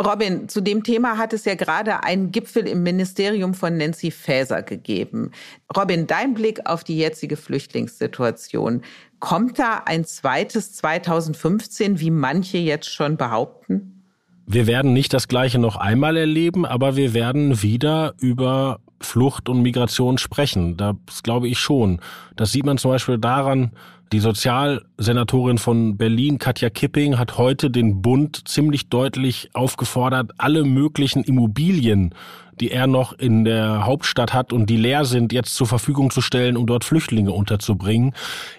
Robin, 0.00 0.48
zu 0.48 0.62
dem 0.62 0.82
Thema 0.82 1.18
hat 1.18 1.34
es 1.34 1.44
ja 1.44 1.54
gerade 1.54 2.02
einen 2.02 2.32
Gipfel 2.32 2.66
im 2.66 2.82
Ministerium 2.82 3.52
von 3.52 3.76
Nancy 3.76 4.10
Faeser 4.10 4.62
gegeben. 4.62 5.32
Robin, 5.76 6.06
dein 6.06 6.32
Blick 6.32 6.60
auf 6.64 6.82
die 6.82 6.96
jetzige 6.96 7.36
Flüchtlingssituation. 7.36 8.82
Kommt 9.20 9.58
da 9.58 9.82
ein 9.84 10.04
zweites 10.04 10.72
2015, 10.72 12.00
wie 12.00 12.10
manche 12.10 12.58
jetzt 12.58 12.90
schon 12.90 13.18
behaupten? 13.18 14.02
Wir 14.46 14.66
werden 14.66 14.92
nicht 14.92 15.12
das 15.12 15.28
Gleiche 15.28 15.58
noch 15.58 15.76
einmal 15.76 16.16
erleben, 16.16 16.66
aber 16.66 16.96
wir 16.96 17.14
werden 17.14 17.62
wieder 17.62 18.14
über 18.18 18.80
Flucht 19.06 19.48
und 19.48 19.62
Migration 19.62 20.18
sprechen. 20.18 20.76
Das 20.76 21.22
glaube 21.22 21.48
ich 21.48 21.58
schon. 21.58 22.00
Das 22.36 22.52
sieht 22.52 22.66
man 22.66 22.78
zum 22.78 22.90
Beispiel 22.90 23.18
daran, 23.18 23.72
die 24.12 24.20
Sozialsenatorin 24.20 25.56
von 25.56 25.96
Berlin, 25.96 26.38
Katja 26.38 26.68
Kipping, 26.68 27.18
hat 27.18 27.38
heute 27.38 27.70
den 27.70 28.02
Bund 28.02 28.46
ziemlich 28.46 28.90
deutlich 28.90 29.48
aufgefordert, 29.54 30.32
alle 30.36 30.64
möglichen 30.64 31.24
Immobilien, 31.24 32.14
die 32.60 32.70
er 32.70 32.86
noch 32.86 33.14
in 33.14 33.44
der 33.44 33.86
Hauptstadt 33.86 34.34
hat 34.34 34.52
und 34.52 34.68
die 34.68 34.76
leer 34.76 35.06
sind, 35.06 35.32
jetzt 35.32 35.54
zur 35.54 35.66
Verfügung 35.66 36.10
zu 36.10 36.20
stellen, 36.20 36.58
um 36.58 36.66
dort 36.66 36.84
Flüchtlinge 36.84 37.32
unterzubringen. 37.32 38.12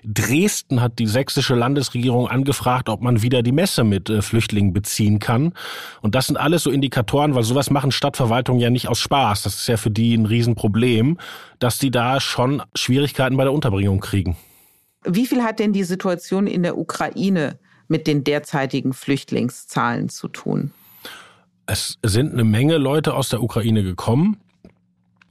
Dresden 0.04 0.82
hat 0.82 0.98
die 0.98 1.06
sächsische 1.06 1.54
Landesregierung 1.54 2.28
angefragt, 2.28 2.90
ob 2.90 3.02
man 3.02 3.22
wieder 3.22 3.44
die 3.44 3.52
Messe 3.52 3.84
mit 3.84 4.10
äh, 4.10 4.24
Flüchtlingen 4.24 4.74
beziehen 4.74 5.20
kann. 5.20 5.54
Und 6.02 6.16
das 6.16 6.26
sind 6.26 6.38
alles 6.38 6.64
so 6.64 6.72
Indikatoren, 6.72 7.36
weil 7.36 7.44
sowas 7.44 7.70
machen 7.70 7.92
Stadtverwaltungen 7.92 8.60
ja 8.60 8.72
nicht 8.72 8.88
aus 8.88 9.00
Spaß. 9.00 9.44
Das 9.44 9.54
ist 9.54 9.68
ja 9.68 9.78
für 9.78 9.92
die 9.92 10.16
ein 10.16 10.26
Riesenproblem, 10.26 11.20
dass 11.60 11.78
die 11.78 11.92
da 11.92 12.20
schon 12.20 12.64
Schwierigkeiten 12.74 13.38
bei 13.38 13.44
der 13.44 13.54
Unterbringung 13.54 14.00
kriegen. 14.00 14.36
Wie 15.06 15.28
viel 15.28 15.44
hat 15.44 15.60
denn 15.60 15.74
die 15.74 15.84
Situation 15.84 16.48
in 16.48 16.64
der 16.64 16.78
Ukraine 16.78 17.58
mit 17.88 18.08
den 18.08 18.24
derzeitigen 18.24 18.94
Flüchtlingszahlen 18.94 20.10
zu 20.10 20.28
tun? 20.28 20.72
Es 21.66 21.98
sind 22.04 22.34
eine 22.34 22.44
Menge 22.44 22.78
Leute 22.78 23.14
aus 23.14 23.30
der 23.30 23.42
Ukraine 23.42 23.84
gekommen 23.84 24.38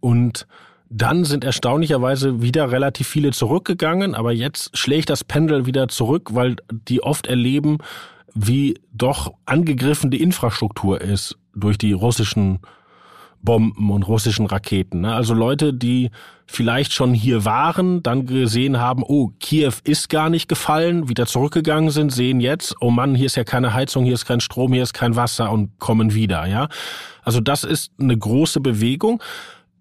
und 0.00 0.46
dann 0.88 1.24
sind 1.24 1.44
erstaunlicherweise 1.44 2.42
wieder 2.42 2.70
relativ 2.70 3.08
viele 3.08 3.32
zurückgegangen, 3.32 4.14
aber 4.14 4.32
jetzt 4.32 4.76
schlägt 4.76 5.08
das 5.08 5.24
Pendel 5.24 5.64
wieder 5.64 5.88
zurück, 5.88 6.34
weil 6.34 6.56
die 6.70 7.02
oft 7.02 7.26
erleben, 7.26 7.78
wie 8.34 8.78
doch 8.92 9.32
angegriffen 9.46 10.10
die 10.10 10.22
Infrastruktur 10.22 11.00
ist 11.00 11.38
durch 11.54 11.78
die 11.78 11.92
russischen 11.92 12.60
Bomben 13.42 13.90
und 13.90 14.04
russischen 14.04 14.46
Raketen. 14.46 15.02
Ne? 15.02 15.14
Also 15.14 15.34
Leute, 15.34 15.74
die 15.74 16.10
vielleicht 16.46 16.92
schon 16.92 17.14
hier 17.14 17.44
waren, 17.44 18.02
dann 18.02 18.26
gesehen 18.26 18.78
haben, 18.78 19.02
oh, 19.02 19.32
Kiew 19.40 19.72
ist 19.84 20.08
gar 20.08 20.30
nicht 20.30 20.48
gefallen, 20.48 21.08
wieder 21.08 21.26
zurückgegangen 21.26 21.90
sind, 21.90 22.12
sehen 22.12 22.40
jetzt, 22.40 22.76
oh 22.80 22.90
Mann, 22.90 23.14
hier 23.14 23.26
ist 23.26 23.36
ja 23.36 23.44
keine 23.44 23.74
Heizung, 23.74 24.04
hier 24.04 24.14
ist 24.14 24.26
kein 24.26 24.40
Strom, 24.40 24.72
hier 24.72 24.82
ist 24.82 24.94
kein 24.94 25.16
Wasser 25.16 25.50
und 25.50 25.78
kommen 25.78 26.14
wieder, 26.14 26.46
ja. 26.46 26.68
Also 27.22 27.40
das 27.40 27.64
ist 27.64 27.92
eine 27.98 28.16
große 28.16 28.60
Bewegung. 28.60 29.22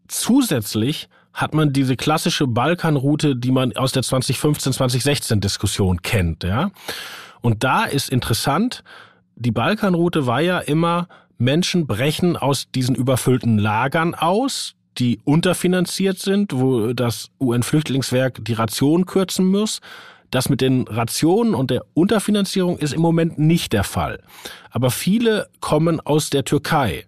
Zusätzlich 0.07 1.07
hat 1.33 1.53
man 1.53 1.71
diese 1.71 1.95
klassische 1.95 2.47
Balkanroute, 2.47 3.35
die 3.35 3.51
man 3.51 3.75
aus 3.75 3.91
der 3.91 4.03
2015, 4.03 4.73
2016 4.73 5.39
Diskussion 5.39 6.01
kennt, 6.01 6.43
ja. 6.43 6.71
Und 7.41 7.63
da 7.63 7.85
ist 7.85 8.09
interessant, 8.09 8.83
die 9.35 9.51
Balkanroute 9.51 10.27
war 10.27 10.41
ja 10.41 10.59
immer 10.59 11.07
Menschen 11.41 11.87
brechen 11.87 12.37
aus 12.37 12.67
diesen 12.73 12.93
überfüllten 12.93 13.57
Lagern 13.57 14.13
aus, 14.13 14.75
die 14.99 15.19
unterfinanziert 15.23 16.19
sind, 16.19 16.53
wo 16.53 16.93
das 16.93 17.31
UN-Flüchtlingswerk 17.39 18.45
die 18.45 18.53
Ration 18.53 19.07
kürzen 19.07 19.47
muss. 19.47 19.81
Das 20.29 20.49
mit 20.49 20.61
den 20.61 20.87
Rationen 20.87 21.55
und 21.55 21.71
der 21.71 21.83
Unterfinanzierung 21.95 22.77
ist 22.77 22.93
im 22.93 23.01
Moment 23.01 23.39
nicht 23.39 23.73
der 23.73 23.83
Fall. 23.83 24.21
Aber 24.69 24.91
viele 24.91 25.49
kommen 25.59 25.99
aus 25.99 26.29
der 26.29 26.45
Türkei. 26.45 27.05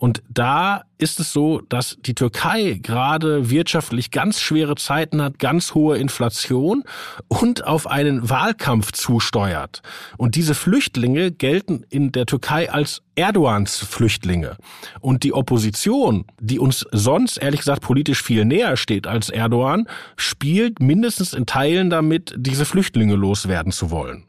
Und 0.00 0.22
da 0.28 0.84
ist 0.98 1.18
es 1.18 1.32
so, 1.32 1.60
dass 1.68 1.98
die 1.98 2.14
Türkei 2.14 2.78
gerade 2.80 3.50
wirtschaftlich 3.50 4.12
ganz 4.12 4.40
schwere 4.40 4.76
Zeiten 4.76 5.20
hat, 5.20 5.40
ganz 5.40 5.74
hohe 5.74 5.98
Inflation 5.98 6.84
und 7.26 7.64
auf 7.64 7.88
einen 7.88 8.30
Wahlkampf 8.30 8.92
zusteuert. 8.92 9.82
Und 10.16 10.36
diese 10.36 10.54
Flüchtlinge 10.54 11.32
gelten 11.32 11.84
in 11.90 12.12
der 12.12 12.26
Türkei 12.26 12.70
als 12.70 13.02
Erdogans 13.16 13.78
Flüchtlinge. 13.78 14.56
Und 15.00 15.24
die 15.24 15.32
Opposition, 15.32 16.26
die 16.38 16.60
uns 16.60 16.86
sonst 16.92 17.36
ehrlich 17.38 17.58
gesagt 17.58 17.82
politisch 17.82 18.22
viel 18.22 18.44
näher 18.44 18.76
steht 18.76 19.08
als 19.08 19.30
Erdogan, 19.30 19.88
spielt 20.16 20.78
mindestens 20.78 21.32
in 21.32 21.44
Teilen 21.44 21.90
damit, 21.90 22.36
diese 22.36 22.66
Flüchtlinge 22.66 23.16
loswerden 23.16 23.72
zu 23.72 23.90
wollen. 23.90 24.28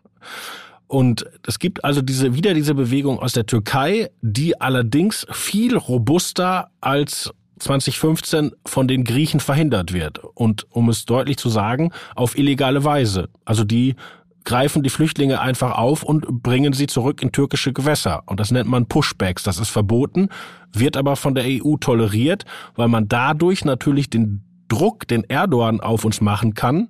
Und 0.90 1.26
es 1.46 1.60
gibt 1.60 1.86
also 1.86 2.02
diese, 2.02 2.34
wieder 2.34 2.56
diese 2.56 2.74
Bewegung 2.74 3.20
aus 3.20 3.34
der 3.34 3.46
Türkei, 3.46 4.10
die 4.24 4.60
allerdings 4.60 5.28
viel 5.32 5.78
robuster 5.78 6.72
als 6.82 7.32
2015 7.60 8.54
von 8.66 8.88
den 8.88 9.04
Griechen 9.04 9.40
verhindert 9.40 9.94
wird. 9.94 10.18
Und 10.34 10.66
um 10.72 10.90
es 10.90 11.06
deutlich 11.06 11.38
zu 11.38 11.50
sagen, 11.50 11.92
auf 12.16 12.36
illegale 12.36 12.84
Weise. 12.84 13.30
Also 13.46 13.64
die 13.64 13.98
greifen 14.46 14.82
die 14.82 14.90
Flüchtlinge 14.90 15.40
einfach 15.40 15.78
auf 15.78 16.02
und 16.02 16.42
bringen 16.42 16.74
sie 16.74 16.88
zurück 16.88 17.22
in 17.22 17.32
türkische 17.32 17.72
Gewässer. 17.72 18.24
Und 18.26 18.40
das 18.40 18.50
nennt 18.50 18.68
man 18.68 18.88
Pushbacks. 18.88 19.44
Das 19.44 19.60
ist 19.60 19.70
verboten, 19.70 20.30
wird 20.74 20.98
aber 20.98 21.16
von 21.16 21.36
der 21.36 21.46
EU 21.46 21.76
toleriert, 21.78 22.46
weil 22.76 22.88
man 22.88 23.08
dadurch 23.08 23.64
natürlich 23.64 24.10
den 24.10 24.42
Druck, 24.70 25.08
den 25.08 25.24
Erdogan 25.24 25.82
auf 25.82 26.04
uns 26.04 26.20
machen 26.20 26.56
kann, 26.56 26.90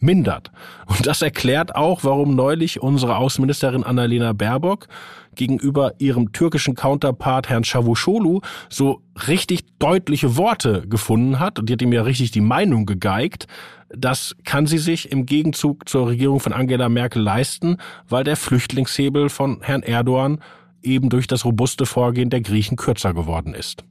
mindert. 0.00 0.50
Und 0.86 1.06
das 1.06 1.22
erklärt 1.22 1.74
auch, 1.74 2.04
warum 2.04 2.34
neulich 2.34 2.82
unsere 2.82 3.16
Außenministerin 3.16 3.84
Annalena 3.84 4.32
Baerbock 4.32 4.88
gegenüber 5.34 5.94
ihrem 5.98 6.32
türkischen 6.32 6.74
Counterpart 6.74 7.48
Herrn 7.48 7.62
Çavuşoğlu 7.62 8.42
so 8.68 9.02
richtig 9.28 9.78
deutliche 9.78 10.36
Worte 10.36 10.82
gefunden 10.88 11.38
hat 11.40 11.58
und 11.58 11.68
die 11.68 11.74
hat 11.74 11.82
ihm 11.82 11.92
ja 11.92 12.02
richtig 12.02 12.32
die 12.32 12.40
Meinung 12.40 12.86
gegeigt. 12.86 13.46
Das 13.90 14.36
kann 14.44 14.66
sie 14.66 14.78
sich 14.78 15.10
im 15.10 15.24
Gegenzug 15.24 15.88
zur 15.88 16.08
Regierung 16.08 16.40
von 16.40 16.52
Angela 16.52 16.88
Merkel 16.88 17.22
leisten, 17.22 17.78
weil 18.08 18.24
der 18.24 18.36
Flüchtlingshebel 18.36 19.30
von 19.30 19.60
Herrn 19.62 19.82
Erdogan 19.82 20.40
eben 20.82 21.08
durch 21.08 21.26
das 21.26 21.44
robuste 21.44 21.86
Vorgehen 21.86 22.30
der 22.30 22.40
Griechen 22.40 22.76
kürzer 22.76 23.14
geworden 23.14 23.54
ist. 23.54 23.84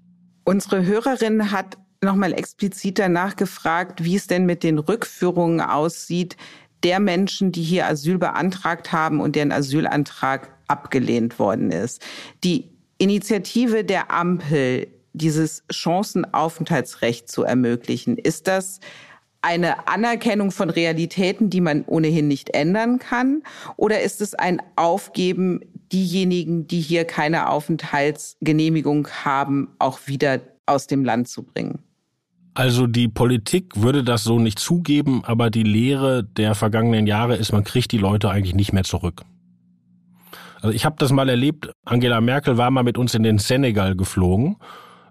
Unsere 0.44 0.86
Hörerin 0.86 1.52
hat 1.52 1.78
nochmal 2.04 2.34
explizit 2.34 3.00
danach 3.00 3.36
gefragt, 3.36 4.04
wie 4.04 4.16
es 4.16 4.28
denn 4.28 4.46
mit 4.46 4.64
den 4.64 4.80
Rückführungen 4.80 5.62
aussieht 5.62 6.38
der 6.84 7.00
Menschen, 7.00 7.52
die 7.52 7.64
hier 7.64 7.88
Asyl 7.88 8.18
beantragt 8.18 8.92
haben 8.92 9.20
und 9.20 9.36
deren 9.36 9.52
Asylantrag 9.52 10.50
abgelehnt 10.68 11.40
worden 11.40 11.72
ist. 11.72 12.02
Die 12.44 12.70
Initiative 12.98 13.84
der 13.84 14.12
Ampel, 14.12 14.88
dieses 15.14 15.64
Chancenaufenthaltsrecht 15.72 17.30
zu 17.30 17.44
ermöglichen, 17.44 18.18
ist 18.18 18.48
das 18.48 18.80
eine 19.42 19.88
Anerkennung 19.88 20.52
von 20.52 20.70
Realitäten, 20.70 21.50
die 21.50 21.62
man 21.62 21.86
ohnehin 21.86 22.28
nicht 22.28 22.50
ändern 22.52 23.00
kann? 23.00 23.44
Oder 23.76 24.02
ist 24.02 24.22
es 24.22 24.34
ein 24.34 24.62
Aufgeben, 24.76 25.62
diejenigen, 25.92 26.68
die 26.68 26.82
hier 26.82 27.06
keine 27.06 27.50
Aufenthaltsgenehmigung 27.50 29.08
haben, 29.24 29.70
auch 29.80 30.00
wieder 30.06 30.42
aus 30.66 30.88
dem 30.88 31.06
Land 31.06 31.30
zu 31.30 31.44
bringen? 31.44 31.87
Also 32.58 32.88
die 32.88 33.08
Politik 33.08 33.74
würde 33.76 34.04
das 34.04 34.24
so 34.24 34.40
nicht 34.40 34.58
zugeben, 34.58 35.22
aber 35.24 35.52
die 35.52 35.62
Lehre 35.62 36.24
der 36.24 36.56
vergangenen 36.56 37.06
Jahre 37.06 37.36
ist, 37.36 37.52
man 37.52 37.64
kriegt 37.64 37.92
die 37.92 38.00
Leute 38.00 38.32
eigentlich 38.32 38.56
nicht 38.56 38.74
mehr 38.74 38.84
zurück. 38.84 39.22
Also 40.56 40.74
ich 40.74 40.84
habe 40.84 40.96
das 40.98 41.12
mal 41.12 41.30
erlebt, 41.30 41.70
Angela 41.86 42.20
Merkel 42.20 42.58
war 42.58 42.72
mal 42.72 42.82
mit 42.82 42.98
uns 42.98 43.14
in 43.14 43.22
den 43.22 43.38
Senegal 43.38 43.96
geflogen 43.96 44.56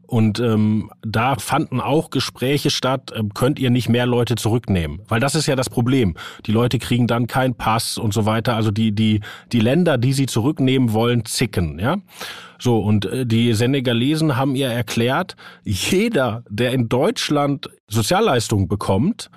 und 0.06 0.38
ähm, 0.38 0.90
da 1.02 1.36
fanden 1.36 1.80
auch 1.80 2.10
Gespräche 2.10 2.70
statt, 2.70 3.12
äh, 3.12 3.22
könnt 3.34 3.58
ihr 3.58 3.70
nicht 3.70 3.88
mehr 3.88 4.06
Leute 4.06 4.36
zurücknehmen? 4.36 5.00
Weil 5.08 5.20
das 5.20 5.34
ist 5.34 5.46
ja 5.46 5.56
das 5.56 5.68
Problem. 5.68 6.14
Die 6.46 6.52
Leute 6.52 6.78
kriegen 6.78 7.06
dann 7.06 7.26
keinen 7.26 7.54
Pass 7.54 7.98
und 7.98 8.14
so 8.14 8.24
weiter. 8.24 8.54
Also 8.54 8.70
die, 8.70 8.92
die, 8.92 9.20
die 9.52 9.60
Länder, 9.60 9.98
die 9.98 10.12
sie 10.12 10.26
zurücknehmen 10.26 10.92
wollen, 10.92 11.24
zicken, 11.24 11.78
ja. 11.78 11.96
So, 12.58 12.78
und 12.78 13.04
äh, 13.06 13.26
die 13.26 13.52
Senegalesen 13.52 14.36
haben 14.36 14.54
ihr 14.54 14.68
erklärt, 14.68 15.36
jeder, 15.64 16.44
der 16.48 16.72
in 16.72 16.88
Deutschland 16.88 17.68
Sozialleistungen 17.88 18.68
bekommt, 18.68 19.30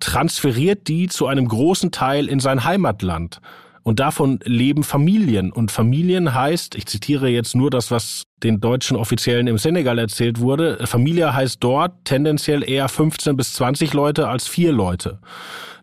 transferiert 0.00 0.88
die 0.88 1.08
zu 1.08 1.26
einem 1.26 1.46
großen 1.46 1.90
Teil 1.90 2.26
in 2.28 2.40
sein 2.40 2.64
Heimatland. 2.64 3.40
Und 3.82 3.98
davon 3.98 4.38
leben 4.44 4.84
Familien. 4.84 5.50
Und 5.50 5.72
Familien 5.72 6.34
heißt, 6.34 6.76
ich 6.76 6.86
zitiere 6.86 7.28
jetzt 7.28 7.56
nur 7.56 7.70
das, 7.70 7.90
was 7.90 8.22
den 8.42 8.60
deutschen 8.60 8.96
Offiziellen 8.96 9.46
im 9.48 9.58
Senegal 9.58 9.98
erzählt 9.98 10.38
wurde, 10.38 10.86
Familie 10.86 11.34
heißt 11.34 11.58
dort 11.60 12.04
tendenziell 12.04 12.68
eher 12.68 12.88
15 12.88 13.36
bis 13.36 13.54
20 13.54 13.92
Leute 13.92 14.28
als 14.28 14.46
vier 14.46 14.72
Leute. 14.72 15.18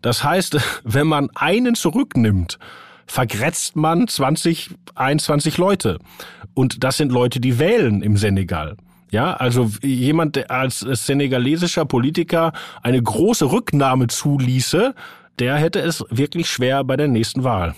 Das 0.02 0.24
heißt, 0.24 0.58
wenn 0.84 1.06
man 1.06 1.28
einen 1.34 1.74
zurücknimmt, 1.74 2.58
vergrätzt 3.06 3.76
man 3.76 4.08
20, 4.08 4.70
21 4.94 5.58
Leute. 5.58 5.98
Und 6.54 6.84
das 6.84 6.96
sind 6.96 7.12
Leute, 7.12 7.40
die 7.40 7.58
wählen 7.58 8.02
im 8.02 8.16
Senegal. 8.16 8.76
Ja, 9.10 9.34
also 9.34 9.70
jemand, 9.82 10.36
der 10.36 10.50
als 10.52 10.80
senegalesischer 10.80 11.84
Politiker 11.84 12.52
eine 12.82 13.02
große 13.02 13.50
Rücknahme 13.50 14.06
zuließe, 14.06 14.94
der 15.40 15.56
hätte 15.56 15.80
es 15.80 16.04
wirklich 16.10 16.48
schwer 16.48 16.84
bei 16.84 16.96
der 16.96 17.08
nächsten 17.08 17.42
Wahl. 17.42 17.74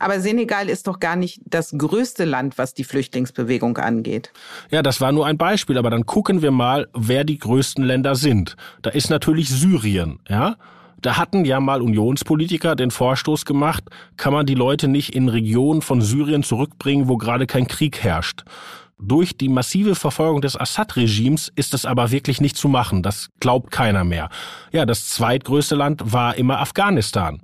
Aber 0.00 0.18
Senegal 0.18 0.68
ist 0.68 0.88
doch 0.88 0.98
gar 0.98 1.14
nicht 1.14 1.40
das 1.44 1.72
größte 1.76 2.24
Land, 2.24 2.58
was 2.58 2.74
die 2.74 2.84
Flüchtlingsbewegung 2.84 3.76
angeht. 3.76 4.32
Ja, 4.70 4.82
das 4.82 5.00
war 5.00 5.12
nur 5.12 5.26
ein 5.26 5.38
Beispiel, 5.38 5.78
aber 5.78 5.90
dann 5.90 6.06
gucken 6.06 6.42
wir 6.42 6.50
mal, 6.50 6.88
wer 6.94 7.22
die 7.22 7.38
größten 7.38 7.84
Länder 7.84 8.16
sind. 8.16 8.56
Da 8.82 8.90
ist 8.90 9.10
natürlich 9.10 9.48
Syrien, 9.50 10.18
ja? 10.28 10.56
Da 11.02 11.16
hatten 11.16 11.46
ja 11.46 11.60
mal 11.60 11.80
Unionspolitiker 11.80 12.76
den 12.76 12.90
Vorstoß 12.90 13.46
gemacht, 13.46 13.84
kann 14.18 14.34
man 14.34 14.44
die 14.44 14.54
Leute 14.54 14.86
nicht 14.86 15.14
in 15.14 15.28
Regionen 15.28 15.80
von 15.80 16.02
Syrien 16.02 16.42
zurückbringen, 16.42 17.08
wo 17.08 17.16
gerade 17.16 17.46
kein 17.46 17.66
Krieg 17.66 18.02
herrscht. 18.02 18.44
Durch 18.98 19.36
die 19.36 19.48
massive 19.48 19.94
Verfolgung 19.94 20.42
des 20.42 20.60
Assad-Regimes 20.60 21.50
ist 21.56 21.72
es 21.72 21.86
aber 21.86 22.10
wirklich 22.10 22.42
nicht 22.42 22.56
zu 22.58 22.68
machen. 22.68 23.02
Das 23.02 23.30
glaubt 23.40 23.70
keiner 23.70 24.04
mehr. 24.04 24.28
Ja, 24.72 24.84
das 24.84 25.08
zweitgrößte 25.08 25.74
Land 25.74 26.12
war 26.12 26.36
immer 26.36 26.60
Afghanistan. 26.60 27.40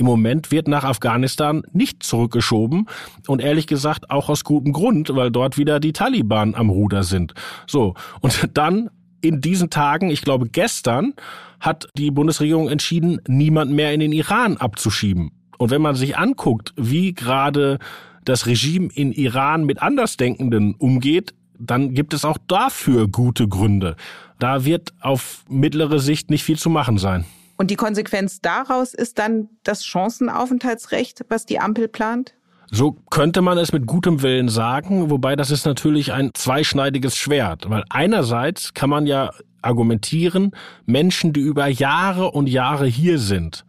Im 0.00 0.06
Moment 0.06 0.50
wird 0.50 0.66
nach 0.66 0.84
Afghanistan 0.84 1.62
nicht 1.74 2.02
zurückgeschoben 2.02 2.86
und 3.26 3.42
ehrlich 3.42 3.66
gesagt 3.66 4.10
auch 4.10 4.30
aus 4.30 4.44
gutem 4.44 4.72
Grund, 4.72 5.14
weil 5.14 5.30
dort 5.30 5.58
wieder 5.58 5.78
die 5.78 5.92
Taliban 5.92 6.54
am 6.54 6.70
Ruder 6.70 7.02
sind. 7.02 7.34
So. 7.66 7.92
Und 8.22 8.48
dann 8.54 8.88
in 9.20 9.42
diesen 9.42 9.68
Tagen, 9.68 10.08
ich 10.08 10.22
glaube 10.22 10.48
gestern, 10.48 11.12
hat 11.60 11.90
die 11.98 12.10
Bundesregierung 12.10 12.70
entschieden, 12.70 13.20
niemand 13.28 13.72
mehr 13.72 13.92
in 13.92 14.00
den 14.00 14.12
Iran 14.12 14.56
abzuschieben. 14.56 15.32
Und 15.58 15.70
wenn 15.70 15.82
man 15.82 15.96
sich 15.96 16.16
anguckt, 16.16 16.72
wie 16.78 17.12
gerade 17.12 17.78
das 18.24 18.46
Regime 18.46 18.88
in 18.94 19.12
Iran 19.12 19.64
mit 19.64 19.82
Andersdenkenden 19.82 20.76
umgeht, 20.76 21.34
dann 21.58 21.92
gibt 21.92 22.14
es 22.14 22.24
auch 22.24 22.38
dafür 22.48 23.06
gute 23.06 23.48
Gründe. 23.48 23.96
Da 24.38 24.64
wird 24.64 24.94
auf 25.00 25.44
mittlere 25.50 25.98
Sicht 25.98 26.30
nicht 26.30 26.42
viel 26.42 26.56
zu 26.56 26.70
machen 26.70 26.96
sein. 26.96 27.26
Und 27.60 27.70
die 27.70 27.76
Konsequenz 27.76 28.40
daraus 28.40 28.94
ist 28.94 29.18
dann 29.18 29.50
das 29.64 29.84
Chancenaufenthaltsrecht, 29.84 31.26
was 31.28 31.44
die 31.44 31.60
Ampel 31.60 31.88
plant? 31.88 32.32
So 32.70 32.92
könnte 33.10 33.42
man 33.42 33.58
es 33.58 33.70
mit 33.70 33.86
gutem 33.86 34.22
Willen 34.22 34.48
sagen, 34.48 35.10
wobei 35.10 35.36
das 35.36 35.50
ist 35.50 35.66
natürlich 35.66 36.10
ein 36.14 36.30
zweischneidiges 36.32 37.18
Schwert, 37.18 37.68
weil 37.68 37.84
einerseits 37.90 38.72
kann 38.72 38.88
man 38.88 39.06
ja 39.06 39.32
argumentieren, 39.60 40.52
Menschen, 40.86 41.34
die 41.34 41.42
über 41.42 41.66
Jahre 41.66 42.30
und 42.30 42.48
Jahre 42.48 42.86
hier 42.86 43.18
sind, 43.18 43.66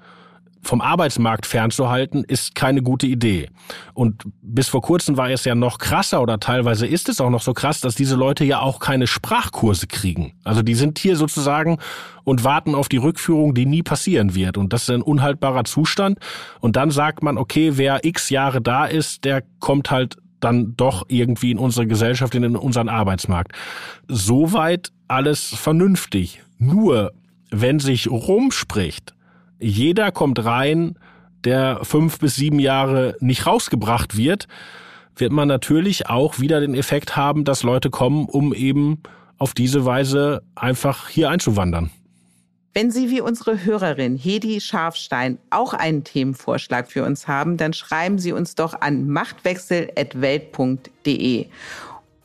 vom 0.64 0.82
Arbeitsmarkt 0.82 1.46
fernzuhalten, 1.46 2.24
ist 2.24 2.56
keine 2.56 2.82
gute 2.82 3.08
Idee. 3.08 3.50
Und 3.94 4.24
bis 4.42 4.68
vor 4.68 4.82
kurzem 4.82 5.18
war 5.18 5.30
es 5.30 5.44
ja 5.44 5.56
noch 5.56 5.80
krasser 5.80 6.22
oder 6.22 6.40
teilweise 6.40 6.86
ist 6.86 7.10
es 7.10 7.20
auch 7.20 7.30
noch 7.30 7.42
so 7.42 7.54
krass, 7.54 7.82
dass 7.82 7.96
diese 7.96 8.16
Leute 8.16 8.46
ja 8.46 8.60
auch 8.60 8.80
keine 8.80 9.08
Sprachkurse 9.08 9.88
kriegen. 9.88 10.34
Also 10.44 10.62
die 10.62 10.76
sind 10.76 11.00
hier 11.00 11.16
sozusagen 11.16 11.80
und 12.24 12.44
warten 12.44 12.76
auf 12.76 12.90
die 12.90 12.98
Rückführung, 12.98 13.54
die 13.54 13.66
nie 13.66 13.84
passieren 13.84 14.36
wird. 14.36 14.58
Und 14.58 14.74
das 14.74 14.84
ist 14.84 14.92
ein 14.92 15.02
unhaltbarer 15.02 15.64
Zustand. 15.64 16.20
Und 16.60 16.76
dann 16.76 16.92
sagt 16.92 17.24
man, 17.24 17.38
okay, 17.38 17.74
wer 17.76 18.06
x 18.06 18.30
Jahre 18.30 18.62
da 18.62 18.86
ist, 18.86 19.26
der 19.26 19.44
kommt 19.60 19.90
halt 19.90 20.18
dann 20.40 20.76
doch 20.76 21.06
irgendwie 21.08 21.52
in 21.52 21.58
unsere 21.58 21.88
Gesellschaft, 21.88 22.36
in 22.36 22.56
unseren 22.56 22.90
Arbeitsmarkt. 22.90 23.54
Soweit 24.08 24.92
alles 25.08 25.50
vernünftig. 25.56 26.42
Nur 26.58 27.14
wenn 27.52 27.80
sich 27.80 28.10
rumspricht, 28.10 29.14
jeder 29.62 30.12
kommt 30.12 30.44
rein, 30.44 30.98
der 31.44 31.80
fünf 31.84 32.20
bis 32.20 32.36
sieben 32.36 32.60
Jahre 32.60 33.16
nicht 33.20 33.46
rausgebracht 33.46 34.18
wird, 34.18 34.48
wird 35.16 35.32
man 35.32 35.48
natürlich 35.48 36.10
auch 36.10 36.40
wieder 36.40 36.60
den 36.60 36.76
Effekt 36.76 37.16
haben, 37.16 37.44
dass 37.44 37.64
Leute 37.64 37.90
kommen, 37.90 38.26
um 38.26 38.54
eben 38.54 39.02
auf 39.38 39.54
diese 39.54 39.86
Weise 39.86 40.44
einfach 40.56 41.10
hier 41.10 41.30
einzuwandern. 41.30 41.92
Wenn 42.74 42.90
Sie 42.90 43.10
wie 43.10 43.20
unsere 43.20 43.66
Hörerin 43.66 44.16
Hedi 44.16 44.62
Scharfstein 44.62 45.40
auch 45.50 45.74
einen 45.74 46.06
Themenvorschlag 46.06 46.90
für 46.90 47.04
uns 47.04 47.28
haben, 47.28 47.58
dann 47.58 47.74
schreiben 47.74 48.18
Sie 48.18 48.32
uns 48.32 48.56
doch 48.56 48.80
an 48.80 49.10
machtwechsel.welt.de. 49.10 51.48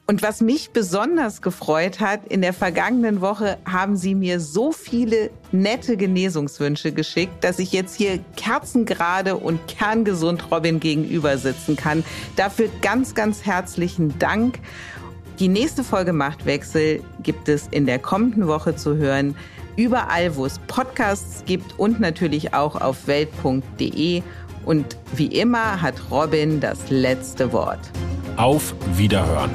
Und 0.09 0.23
was 0.23 0.41
mich 0.41 0.71
besonders 0.71 1.43
gefreut 1.43 1.99
hat, 1.99 2.29
in 2.29 2.41
der 2.41 2.53
vergangenen 2.53 3.21
Woche 3.21 3.59
haben 3.65 3.97
Sie 3.97 4.15
mir 4.15 4.39
so 4.39 4.71
viele 4.71 5.31
nette 5.51 5.97
Genesungswünsche 5.97 6.93
geschickt, 6.93 7.43
dass 7.43 7.59
ich 7.59 7.73
jetzt 7.73 7.97
hier 7.97 8.21
kerzengerade 8.37 9.37
und 9.37 9.67
kerngesund 9.67 10.49
Robin 10.53 10.79
gegenüber 10.79 11.39
sitzen 11.39 11.75
kann. 11.75 12.05
Dafür 12.37 12.69
ganz, 12.83 13.17
ganz 13.17 13.45
herzlichen 13.45 14.17
Dank. 14.21 14.61
Die 15.41 15.49
nächste 15.49 15.83
Folge 15.83 16.13
Machtwechsel 16.13 17.03
gibt 17.25 17.49
es 17.49 17.67
in 17.73 17.85
der 17.85 17.99
kommenden 17.99 18.47
Woche 18.47 18.77
zu 18.77 18.97
hören. 18.97 19.35
Überall, 19.77 20.37
wo 20.37 20.47
es 20.47 20.61
Podcasts 20.69 21.43
gibt 21.47 21.81
und 21.81 21.99
natürlich 21.99 22.55
auch 22.55 22.81
auf 22.81 23.09
welt.de. 23.09 24.23
Und 24.67 24.97
wie 25.15 25.27
immer 25.27 25.81
hat 25.81 25.95
Robin 26.11 26.61
das 26.61 26.91
letzte 26.91 27.53
Wort. 27.53 27.81
Auf 28.37 28.75
Wiederhören. 28.97 29.51